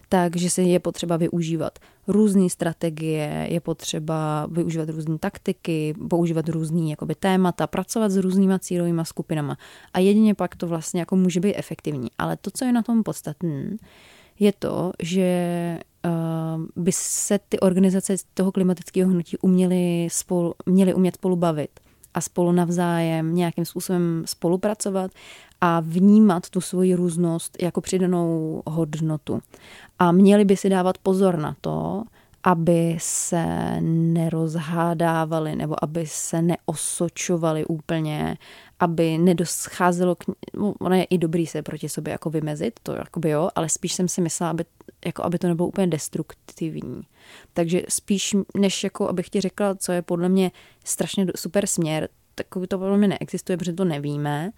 takže 0.09 0.51
se 0.51 0.63
je 0.63 0.81
potřeba 0.81 1.17
využívat 1.17 1.79
různé 2.09 2.51
strategie, 2.51 3.47
je 3.51 3.61
potřeba 3.61 4.47
využívat 4.51 4.89
různé 4.89 5.19
taktiky, 5.19 5.95
používat 6.11 6.49
různé 6.49 6.91
jakoby 6.91 7.15
témata, 7.15 7.67
pracovat 7.67 8.09
s 8.11 8.17
různýma 8.17 8.59
cílovými 8.59 9.03
skupinama. 9.05 9.57
A 9.95 9.99
jedině 9.99 10.35
pak 10.35 10.57
to 10.57 10.67
vlastně 10.67 11.01
jako 11.01 11.17
může 11.17 11.41
být 11.41 11.55
efektivní. 11.57 12.09
Ale 12.19 12.37
to, 12.37 12.51
co 12.51 12.65
je 12.65 12.73
na 12.73 12.83
tom 12.83 13.03
podstatné, 13.03 13.77
je 14.39 14.53
to, 14.59 14.93
že 15.03 15.79
uh, 16.05 16.83
by 16.85 16.93
se 16.93 17.39
ty 17.49 17.61
organizace 17.61 18.17
toho 18.35 18.53
klimatického 18.53 19.11
hnutí 19.11 19.39
uměly, 19.39 20.09
spolu, 20.11 20.55
měly 20.67 20.95
umět 20.95 21.15
spolu 21.15 21.37
bavit 21.37 21.81
a 22.19 22.21
spolu 22.21 22.53
navzájem 22.53 23.35
nějakým 23.35 23.65
způsobem 23.65 24.23
spolupracovat 24.27 25.11
a 25.61 25.81
vnímat 25.81 26.51
tu 26.51 26.61
svoji 26.61 26.95
různost 26.95 27.63
jako 27.63 27.81
přidanou 27.81 28.63
hodnotu. 28.67 29.41
A 29.99 30.13
měli 30.13 30.45
by 30.45 30.57
si 30.57 30.69
dávat 30.69 30.99
pozor 30.99 31.39
na 31.39 31.57
to, 31.61 32.03
aby 32.45 32.97
se 33.01 33.45
nerozhádávali 33.81 35.57
nebo 35.57 35.85
aby 35.85 36.07
se 36.07 36.43
neosočovali 36.43 37.65
úplně, 37.65 38.37
aby 38.81 39.19
nedoscházelo 39.19 40.15
k... 40.15 40.25
No, 40.57 40.75
ono 40.81 40.95
je 40.95 41.05
i 41.05 41.19
dobrý 41.19 41.47
se 41.47 41.63
proti 41.63 41.89
sobě 41.89 42.13
jako 42.13 42.31
vymezit, 42.31 42.81
to 42.83 42.95
jakoby 42.95 43.31
jo, 43.31 43.49
ale 43.55 43.69
spíš 43.69 43.93
jsem 43.93 44.09
si 44.09 44.21
myslela, 44.21 44.51
aby, 44.51 44.65
jako 45.07 45.25
aby 45.25 45.39
to 45.39 45.49
nebylo 45.49 45.69
úplně 45.69 45.87
destruktivní. 45.87 47.03
Takže 47.53 47.83
spíš, 47.89 48.37
než 48.57 48.85
jako 48.85 49.09
abych 49.09 49.31
ti 49.31 49.41
řekla, 49.41 49.75
co 49.75 49.93
je 49.93 50.03
podle 50.03 50.29
mě 50.29 50.51
strašně 50.85 51.27
super 51.37 51.67
směr, 51.67 52.09
takový 52.35 52.67
to 52.67 52.79
podle 52.79 52.99
mě 52.99 53.09
neexistuje, 53.09 53.57
protože 53.57 53.73
to 53.73 53.85
nevíme, 53.85 54.51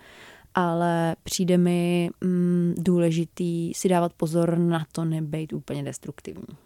ale 0.55 1.17
přijde 1.23 1.59
mi 1.59 2.11
mm, 2.21 2.75
důležitý 2.79 3.75
si 3.75 3.89
dávat 3.89 4.13
pozor 4.13 4.59
na 4.59 4.87
to 4.93 5.05
nebejt 5.05 5.53
úplně 5.53 5.83
destruktivní. 5.83 6.57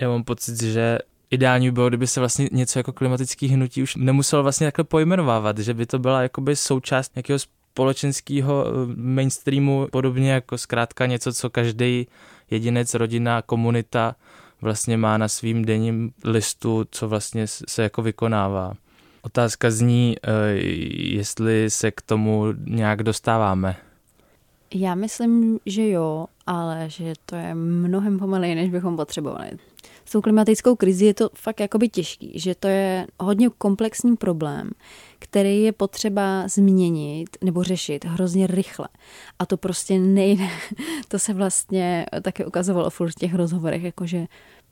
Já 0.00 0.08
mám 0.08 0.24
pocit, 0.24 0.62
že 0.62 0.98
ideální 1.30 1.68
by 1.68 1.72
bylo, 1.72 1.88
kdyby 1.88 2.06
se 2.06 2.20
vlastně 2.20 2.48
něco 2.52 2.78
jako 2.78 2.92
klimatický 2.92 3.48
hnutí 3.48 3.82
už 3.82 3.96
nemuselo 3.96 4.42
vlastně 4.42 4.66
takhle 4.66 4.84
pojmenovávat, 4.84 5.58
že 5.58 5.74
by 5.74 5.86
to 5.86 5.98
byla 5.98 6.22
jakoby 6.22 6.56
součást 6.56 7.16
nějakého 7.16 7.38
společenského 7.38 8.64
eh, 8.66 8.72
mainstreamu, 8.96 9.88
podobně 9.92 10.32
jako 10.32 10.58
zkrátka 10.58 11.06
něco, 11.06 11.32
co 11.32 11.50
každý 11.50 12.06
jedinec, 12.50 12.94
rodina, 12.94 13.42
komunita 13.42 14.16
vlastně 14.60 14.96
má 14.96 15.18
na 15.18 15.28
svým 15.28 15.64
denním 15.64 16.12
listu, 16.24 16.86
co 16.90 17.08
vlastně 17.08 17.46
se 17.46 17.82
jako 17.82 18.02
vykonává. 18.02 18.74
Otázka 19.22 19.70
zní, 19.70 20.16
eh, 20.22 20.30
jestli 21.16 21.70
se 21.70 21.90
k 21.90 22.00
tomu 22.02 22.44
nějak 22.64 23.02
dostáváme. 23.02 23.76
Já 24.74 24.94
myslím, 24.94 25.58
že 25.66 25.88
jo, 25.88 26.26
ale 26.46 26.84
že 26.90 27.12
to 27.26 27.36
je 27.36 27.54
mnohem 27.54 28.18
pomaleji, 28.18 28.54
než 28.54 28.70
bychom 28.70 28.96
potřebovali. 28.96 29.50
S 30.04 30.12
tou 30.12 30.20
klimatickou 30.20 30.76
krizi 30.76 31.06
je 31.06 31.14
to 31.14 31.30
fakt 31.34 31.60
jakoby 31.60 31.88
těžký, 31.88 32.32
že 32.34 32.54
to 32.54 32.68
je 32.68 33.06
hodně 33.20 33.48
komplexní 33.58 34.16
problém, 34.16 34.70
který 35.18 35.62
je 35.62 35.72
potřeba 35.72 36.48
změnit 36.48 37.28
nebo 37.44 37.62
řešit 37.62 38.04
hrozně 38.04 38.46
rychle. 38.46 38.88
A 39.38 39.46
to 39.46 39.56
prostě 39.56 39.98
nejde. 39.98 40.44
To 41.08 41.18
se 41.18 41.34
vlastně 41.34 42.06
taky 42.22 42.44
ukazovalo 42.44 42.90
v 42.90 43.00
těch 43.18 43.34
rozhovorech, 43.34 43.82
jakože 43.82 44.26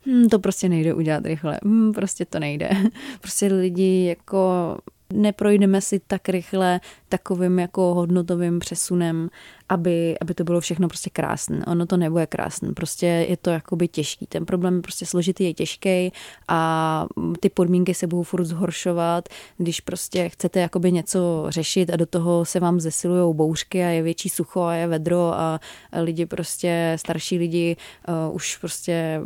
hm, 0.06 0.28
to 0.28 0.38
prostě 0.38 0.68
nejde 0.68 0.94
udělat 0.94 1.26
rychle, 1.26 1.60
hm, 1.64 1.92
prostě 1.92 2.24
to 2.24 2.38
nejde. 2.38 2.70
Prostě 3.20 3.46
lidi 3.46 4.04
jako 4.04 4.76
neprojdeme 5.12 5.80
si 5.80 6.00
tak 6.06 6.28
rychle 6.28 6.80
takovým 7.08 7.58
jako 7.58 7.94
hodnotovým 7.94 8.58
přesunem, 8.58 9.28
aby, 9.68 10.16
aby 10.20 10.34
to 10.34 10.44
bylo 10.44 10.60
všechno 10.60 10.88
prostě 10.88 11.10
krásné. 11.10 11.64
Ono 11.66 11.86
to 11.86 11.96
nebude 11.96 12.26
krásné, 12.26 12.72
prostě 12.72 13.06
je 13.06 13.36
to 13.36 13.50
jakoby 13.50 13.88
těžký. 13.88 14.26
Ten 14.26 14.46
problém 14.46 14.76
je 14.76 14.82
prostě 14.82 15.06
složitý, 15.06 15.44
je 15.44 15.54
těžký 15.54 16.12
a 16.48 17.06
ty 17.40 17.48
podmínky 17.48 17.94
se 17.94 18.06
budou 18.06 18.22
furt 18.22 18.44
zhoršovat, 18.44 19.28
když 19.58 19.80
prostě 19.80 20.28
chcete 20.28 20.60
jakoby 20.60 20.92
něco 20.92 21.46
řešit 21.48 21.90
a 21.90 21.96
do 21.96 22.06
toho 22.06 22.44
se 22.44 22.60
vám 22.60 22.80
zesilují 22.80 23.34
bouřky 23.34 23.84
a 23.84 23.88
je 23.88 24.02
větší 24.02 24.28
sucho 24.28 24.62
a 24.62 24.74
je 24.74 24.86
vedro 24.86 25.34
a 25.34 25.60
lidi 26.02 26.26
prostě, 26.26 26.96
starší 26.96 27.38
lidi 27.38 27.76
uh, 28.08 28.34
už 28.36 28.56
prostě 28.56 29.20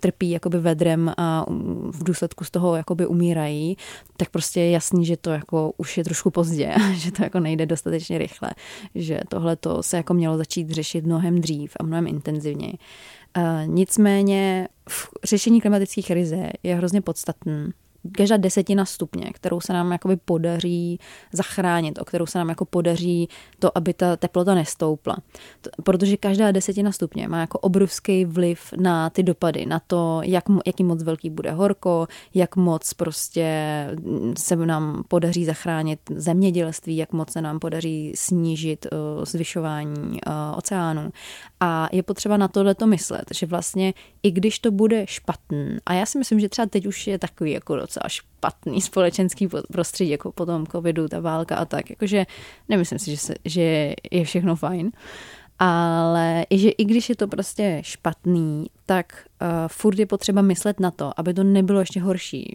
trpí 0.00 0.30
jakoby 0.30 0.58
vedrem 0.58 1.12
a 1.16 1.46
v 1.90 2.04
důsledku 2.04 2.44
z 2.44 2.50
toho 2.50 2.76
jakoby 2.76 3.06
umírají, 3.06 3.76
tak 4.16 4.30
prostě 4.30 4.60
je 4.60 4.70
jasný, 4.70 5.06
že 5.06 5.16
to 5.16 5.30
jako 5.30 5.72
už 5.76 5.98
je 5.98 6.04
trošku 6.04 6.30
pozdě, 6.30 6.74
že 6.94 7.12
to 7.12 7.22
jako 7.22 7.40
nejde 7.40 7.66
dostatečně 7.66 8.18
rychle, 8.18 8.50
že 8.94 9.20
tohle 9.28 9.56
to 9.56 9.73
se 9.82 9.96
jako 9.96 10.14
mělo 10.14 10.36
začít 10.36 10.70
řešit 10.70 11.06
mnohem 11.06 11.40
dřív 11.40 11.72
a 11.80 11.82
mnohem 11.82 12.06
intenzivněji. 12.06 12.74
Nicméně 13.66 14.68
v 14.88 15.08
řešení 15.24 15.60
klimatické 15.60 16.02
krize 16.02 16.50
je 16.62 16.74
hrozně 16.74 17.00
podstatný 17.00 17.70
každá 18.12 18.36
desetina 18.36 18.84
stupně, 18.84 19.30
kterou 19.32 19.60
se 19.60 19.72
nám 19.72 19.92
jakoby 19.92 20.16
podaří 20.16 20.98
zachránit, 21.32 21.98
o 21.98 22.04
kterou 22.04 22.26
se 22.26 22.38
nám 22.38 22.48
jako 22.48 22.64
podaří 22.64 23.28
to, 23.58 23.78
aby 23.78 23.94
ta 23.94 24.16
teplota 24.16 24.54
nestoupla. 24.54 25.16
Protože 25.82 26.16
každá 26.16 26.52
desetina 26.52 26.92
stupně 26.92 27.28
má 27.28 27.40
jako 27.40 27.58
obrovský 27.58 28.24
vliv 28.24 28.74
na 28.76 29.10
ty 29.10 29.22
dopady, 29.22 29.66
na 29.66 29.80
to, 29.86 30.20
jak, 30.24 30.44
jaký 30.66 30.84
moc 30.84 31.02
velký 31.02 31.30
bude 31.30 31.50
horko, 31.50 32.06
jak 32.34 32.56
moc 32.56 32.94
prostě 32.94 33.46
se 34.38 34.56
nám 34.56 35.04
podaří 35.08 35.44
zachránit 35.44 36.00
zemědělství, 36.10 36.96
jak 36.96 37.12
moc 37.12 37.32
se 37.32 37.40
nám 37.42 37.58
podaří 37.58 38.12
snížit 38.14 38.86
uh, 38.92 39.24
zvyšování 39.24 40.20
uh, 40.26 40.58
oceánu. 40.58 41.10
A 41.66 41.88
je 41.92 42.02
potřeba 42.02 42.36
na 42.36 42.48
tohle 42.48 42.74
to 42.74 42.86
myslet, 42.86 43.24
že 43.34 43.46
vlastně 43.46 43.94
i 44.22 44.30
když 44.30 44.58
to 44.58 44.70
bude 44.70 45.06
špatný, 45.06 45.76
a 45.86 45.94
já 45.94 46.06
si 46.06 46.18
myslím, 46.18 46.40
že 46.40 46.48
třeba 46.48 46.66
teď 46.66 46.86
už 46.86 47.06
je 47.06 47.18
takový 47.18 47.50
jako 47.50 47.76
docela 47.76 48.08
špatný 48.08 48.80
společenský 48.80 49.48
prostředí, 49.72 50.10
jako 50.10 50.32
po 50.32 50.46
tom 50.46 50.66
covidu, 50.66 51.08
ta 51.08 51.20
válka 51.20 51.56
a 51.56 51.64
tak, 51.64 51.90
jakože 51.90 52.26
nemyslím 52.68 52.98
si, 52.98 53.10
že, 53.10 53.16
se, 53.16 53.34
že 53.44 53.94
je 54.10 54.24
všechno 54.24 54.56
fajn, 54.56 54.92
ale 55.58 56.46
i 56.50 56.58
že 56.58 56.70
i 56.70 56.84
když 56.84 57.08
je 57.08 57.16
to 57.16 57.28
prostě 57.28 57.78
špatný, 57.84 58.66
tak 58.86 59.26
uh, 59.42 59.48
furt 59.68 59.98
je 59.98 60.06
potřeba 60.06 60.42
myslet 60.42 60.80
na 60.80 60.90
to, 60.90 61.20
aby 61.20 61.34
to 61.34 61.44
nebylo 61.44 61.80
ještě 61.80 62.00
horší 62.00 62.54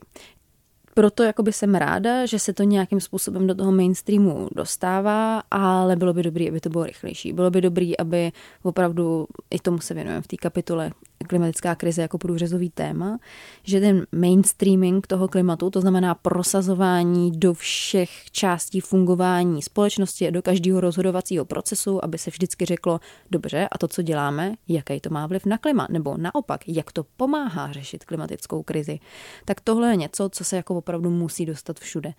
proto 0.94 1.24
jakoby 1.24 1.54
jsem 1.54 1.76
ráda, 1.76 2.26
že 2.26 2.40
se 2.40 2.54
to 2.54 2.64
nějakým 2.64 3.00
způsobem 3.00 3.48
do 3.48 3.56
toho 3.56 3.72
mainstreamu 3.72 4.50
dostává, 4.56 5.44
ale 5.52 5.96
bylo 5.96 6.14
by 6.14 6.24
dobré, 6.24 6.50
aby 6.50 6.60
to 6.60 6.70
bylo 6.70 6.84
rychlejší. 6.84 7.34
Bylo 7.34 7.52
by 7.52 7.62
dobré, 7.62 7.92
aby 8.00 8.32
opravdu, 8.64 9.28
i 9.50 9.60
tomu 9.60 9.80
se 9.80 9.94
věnujeme 9.94 10.22
v 10.22 10.28
té 10.28 10.38
kapitole 10.38 10.92
klimatická 11.28 11.76
krize 11.76 12.02
jako 12.02 12.18
průřezový 12.18 12.70
téma, 12.70 13.20
že 13.64 13.80
ten 13.80 14.06
mainstreaming 14.12 15.08
toho 15.08 15.28
klimatu, 15.28 15.70
to 15.70 15.82
znamená 15.82 16.16
prosazování 16.16 17.32
do 17.32 17.54
všech 17.54 18.32
částí 18.32 18.80
fungování 18.82 19.62
společnosti 19.62 20.32
do 20.32 20.42
každého 20.42 20.82
rozhodovacího 20.82 21.46
procesu, 21.46 22.06
aby 22.06 22.18
se 22.18 22.30
vždycky 22.30 22.66
řeklo, 22.66 23.00
dobře, 23.32 23.68
a 23.72 23.78
to, 23.78 23.88
co 23.88 24.02
děláme, 24.02 24.56
jaký 24.68 25.00
to 25.00 25.10
má 25.10 25.28
vliv 25.28 25.46
na 25.46 25.58
klima, 25.58 25.88
nebo 25.90 26.18
naopak, 26.18 26.62
jak 26.68 26.92
to 26.92 27.06
pomáhá 27.18 27.72
řešit 27.72 28.06
klimatickou 28.06 28.64
krizi, 28.64 29.00
tak 29.46 29.62
tohle 29.62 29.90
je 29.90 29.96
něco, 29.96 30.30
co 30.30 30.44
se 30.44 30.56
jako 30.56 30.76
opravdu 30.76 31.10
musí 31.10 31.46
dostat 31.46 31.80
všude. 31.80 32.14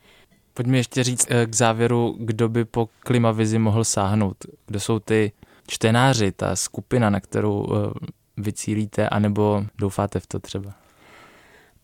Pojďme 0.54 0.76
ještě 0.76 1.04
říct 1.04 1.26
eh, 1.30 1.46
k 1.46 1.54
závěru, 1.54 2.16
kdo 2.18 2.48
by 2.48 2.64
po 2.64 2.88
klimavizi 2.98 3.58
mohl 3.58 3.84
sáhnout. 3.84 4.36
Kdo 4.66 4.80
jsou 4.80 4.98
ty 4.98 5.32
čtenáři, 5.66 6.32
ta 6.32 6.56
skupina, 6.56 7.10
na 7.10 7.20
kterou 7.20 7.66
eh, 7.66 8.06
vycílíte, 8.42 9.08
anebo 9.08 9.64
doufáte 9.78 10.20
v 10.20 10.26
to 10.26 10.38
třeba? 10.38 10.74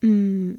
Mm, 0.02 0.56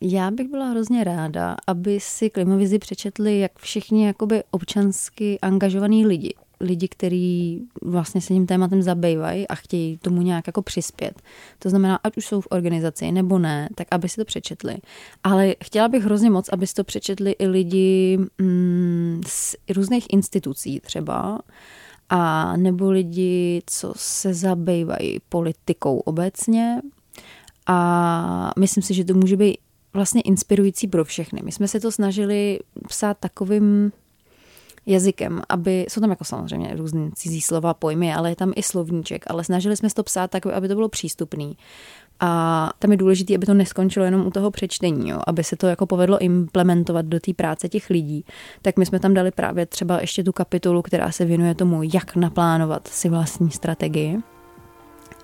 já 0.00 0.30
bych 0.30 0.48
byla 0.48 0.66
hrozně 0.66 1.04
ráda, 1.04 1.56
aby 1.66 2.00
si 2.00 2.30
klimavizi 2.30 2.78
přečetli 2.78 3.38
jak 3.38 3.58
všichni 3.58 4.06
jakoby 4.06 4.42
občansky 4.50 5.38
angažovaní 5.40 6.06
lidi. 6.06 6.34
lidi, 6.60 6.88
kteří 6.88 7.62
vlastně 7.82 8.20
se 8.20 8.34
tím 8.34 8.46
tématem 8.46 8.82
zabývají 8.82 9.48
a 9.48 9.54
chtějí 9.54 9.98
tomu 9.98 10.22
nějak 10.22 10.46
jako 10.46 10.62
přispět. 10.62 11.22
To 11.58 11.70
znamená, 11.70 11.96
ať 12.04 12.16
už 12.16 12.26
jsou 12.26 12.40
v 12.40 12.48
organizaci 12.50 13.12
nebo 13.12 13.38
ne, 13.38 13.68
tak 13.74 13.88
aby 13.90 14.08
si 14.08 14.16
to 14.16 14.24
přečetli. 14.24 14.76
Ale 15.24 15.54
chtěla 15.64 15.88
bych 15.88 16.04
hrozně 16.04 16.30
moc, 16.30 16.48
aby 16.48 16.66
si 16.66 16.74
to 16.74 16.84
přečetli 16.84 17.32
i 17.38 17.46
lidi 17.46 18.18
mm, 18.38 19.20
z 19.26 19.56
různých 19.74 20.06
institucí 20.10 20.80
třeba, 20.80 21.38
a 22.08 22.56
nebo 22.56 22.90
lidi, 22.90 23.62
co 23.66 23.92
se 23.96 24.34
zabývají 24.34 25.18
politikou 25.28 25.98
obecně. 25.98 26.80
A 27.66 28.52
myslím 28.58 28.82
si, 28.82 28.94
že 28.94 29.04
to 29.04 29.14
může 29.14 29.36
být 29.36 29.58
vlastně 29.92 30.20
inspirující 30.20 30.88
pro 30.88 31.04
všechny. 31.04 31.40
My 31.44 31.52
jsme 31.52 31.68
se 31.68 31.80
to 31.80 31.92
snažili 31.92 32.58
psát 32.88 33.16
takovým 33.20 33.92
jazykem, 34.86 35.42
aby, 35.48 35.86
jsou 35.88 36.00
tam 36.00 36.10
jako 36.10 36.24
samozřejmě 36.24 36.76
různé 36.76 37.10
cizí 37.14 37.40
slova, 37.40 37.74
pojmy, 37.74 38.14
ale 38.14 38.30
je 38.30 38.36
tam 38.36 38.52
i 38.56 38.62
slovníček, 38.62 39.24
ale 39.26 39.44
snažili 39.44 39.76
jsme 39.76 39.88
se 39.88 39.94
to 39.94 40.02
psát 40.02 40.30
tak, 40.30 40.46
aby 40.46 40.68
to 40.68 40.74
bylo 40.74 40.88
přístupný. 40.88 41.56
A 42.20 42.70
tam 42.78 42.90
je 42.90 42.96
důležité, 42.96 43.34
aby 43.34 43.46
to 43.46 43.54
neskončilo 43.54 44.04
jenom 44.04 44.26
u 44.26 44.30
toho 44.30 44.50
přečtení, 44.50 45.08
jo? 45.08 45.20
aby 45.26 45.44
se 45.44 45.56
to 45.56 45.66
jako 45.66 45.86
povedlo 45.86 46.18
implementovat 46.18 47.06
do 47.06 47.20
té 47.20 47.34
práce 47.34 47.68
těch 47.68 47.90
lidí. 47.90 48.24
Tak 48.62 48.76
my 48.76 48.86
jsme 48.86 49.00
tam 49.00 49.14
dali 49.14 49.30
právě 49.30 49.66
třeba 49.66 50.00
ještě 50.00 50.24
tu 50.24 50.32
kapitolu, 50.32 50.82
která 50.82 51.12
se 51.12 51.24
věnuje 51.24 51.54
tomu, 51.54 51.82
jak 51.82 52.16
naplánovat 52.16 52.88
si 52.88 53.08
vlastní 53.08 53.50
strategii 53.50 54.18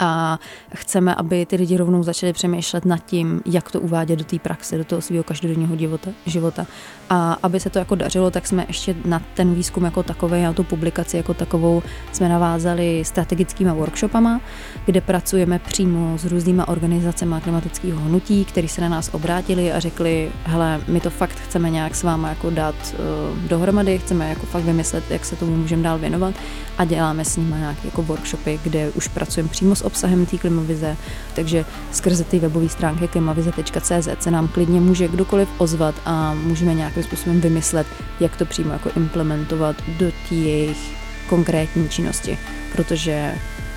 a 0.02 0.38
chceme, 0.74 1.14
aby 1.14 1.46
ty 1.46 1.56
lidi 1.56 1.76
rovnou 1.76 2.02
začali 2.02 2.32
přemýšlet 2.32 2.84
nad 2.84 2.98
tím, 3.06 3.42
jak 3.46 3.70
to 3.70 3.80
uvádět 3.80 4.18
do 4.18 4.24
té 4.24 4.38
praxe, 4.38 4.78
do 4.78 4.84
toho 4.84 5.02
svého 5.02 5.24
každodenního 5.24 5.76
života, 5.76 6.10
života. 6.26 6.66
A 7.10 7.38
aby 7.42 7.60
se 7.60 7.70
to 7.70 7.78
jako 7.78 7.94
dařilo, 7.94 8.30
tak 8.30 8.46
jsme 8.46 8.64
ještě 8.68 8.94
na 9.04 9.22
ten 9.34 9.54
výzkum 9.54 9.84
jako 9.84 10.02
takový 10.02 10.44
a 10.46 10.52
tu 10.52 10.64
publikaci 10.64 11.16
jako 11.16 11.34
takovou 11.34 11.82
jsme 12.12 12.28
navázali 12.28 13.04
strategickýma 13.04 13.74
workshopama, 13.74 14.40
kde 14.86 15.00
pracujeme 15.00 15.58
přímo 15.58 16.18
s 16.18 16.24
různýma 16.24 16.68
organizacemi 16.68 17.34
klimatického 17.42 18.00
hnutí, 18.00 18.44
který 18.44 18.68
se 18.68 18.80
na 18.80 18.88
nás 18.88 19.10
obrátili 19.12 19.72
a 19.72 19.80
řekli, 19.80 20.32
hele, 20.44 20.80
my 20.88 21.00
to 21.00 21.10
fakt 21.10 21.36
chceme 21.36 21.70
nějak 21.70 21.94
s 21.94 22.02
váma 22.02 22.28
jako 22.28 22.50
dát 22.50 22.74
uh, 22.74 23.38
dohromady, 23.48 23.98
chceme 23.98 24.28
jako 24.28 24.46
fakt 24.46 24.64
vymyslet, 24.64 25.04
jak 25.10 25.24
se 25.24 25.36
tomu 25.36 25.56
můžeme 25.56 25.82
dál 25.82 25.98
věnovat 25.98 26.34
a 26.78 26.84
děláme 26.84 27.24
s 27.24 27.36
nimi 27.36 27.54
nějaké 27.58 27.86
jako 27.86 28.02
workshopy, 28.02 28.60
kde 28.62 28.90
už 28.90 29.08
pracujeme 29.08 29.48
přímo 29.48 29.74
s 29.74 29.84
obsahem 29.92 30.26
té 30.26 30.38
klimavize, 30.38 30.96
takže 31.34 31.64
skrze 31.92 32.24
ty 32.24 32.38
webové 32.38 32.68
stránky 32.68 33.08
klimavize.cz 33.08 34.08
se 34.20 34.30
nám 34.30 34.48
klidně 34.48 34.80
může 34.80 35.08
kdokoliv 35.08 35.48
ozvat 35.58 35.94
a 36.04 36.34
můžeme 36.34 36.74
nějakým 36.74 37.02
způsobem 37.02 37.40
vymyslet, 37.40 37.86
jak 38.20 38.36
to 38.36 38.46
přímo 38.46 38.72
jako 38.72 38.90
implementovat 38.96 39.76
do 39.98 40.12
jejich 40.30 40.96
konkrétní 41.28 41.88
činnosti, 41.88 42.38
protože 42.72 43.34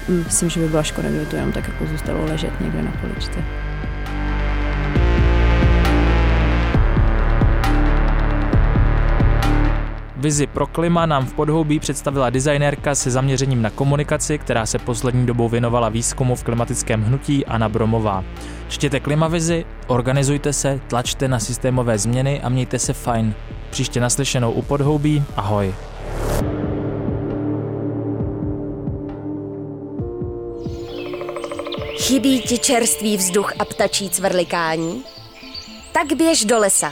hm, 0.10 0.24
myslím, 0.26 0.50
že 0.50 0.60
by 0.60 0.68
byla 0.68 0.84
škoda, 0.84 1.10
kdyby 1.10 1.26
to 1.26 1.36
jenom 1.36 1.52
tak 1.52 1.68
jako 1.68 1.86
zůstalo 1.92 2.26
ležet 2.26 2.62
někde 2.62 2.82
na 2.82 2.92
poličce. 3.02 3.44
Vizi 10.26 10.48
pro 10.48 10.68
klima 10.68 11.06
nám 11.06 11.26
v 11.26 11.34
podhoubí 11.34 11.80
představila 11.80 12.30
designérka 12.30 12.96
se 12.96 13.12
zaměřením 13.12 13.62
na 13.62 13.70
komunikaci, 13.70 14.38
která 14.38 14.66
se 14.66 14.80
poslední 14.80 15.26
dobou 15.26 15.50
věnovala 15.50 15.90
výzkumu 15.90 16.36
v 16.36 16.44
klimatickém 16.44 17.04
hnutí 17.04 17.46
Anna 17.46 17.70
Bromová. 17.70 18.24
Čtěte 18.68 19.00
klimavizi, 19.00 19.66
organizujte 19.88 20.54
se, 20.54 20.80
tlačte 20.88 21.28
na 21.28 21.40
systémové 21.40 21.98
změny 21.98 22.42
a 22.42 22.50
mějte 22.50 22.80
se 22.80 22.94
fajn. 22.94 23.34
Příště 23.70 24.00
naslyšenou 24.00 24.52
u 24.52 24.62
podhoubí, 24.62 25.24
ahoj. 25.36 25.74
Chybí 31.98 32.42
ti 32.42 32.58
čerstvý 32.58 33.18
vzduch 33.18 33.54
a 33.60 33.66
ptačí 33.66 34.10
cvrlikání? 34.10 35.04
Tak 35.92 36.18
běž 36.18 36.46
do 36.46 36.60
lesa. 36.60 36.92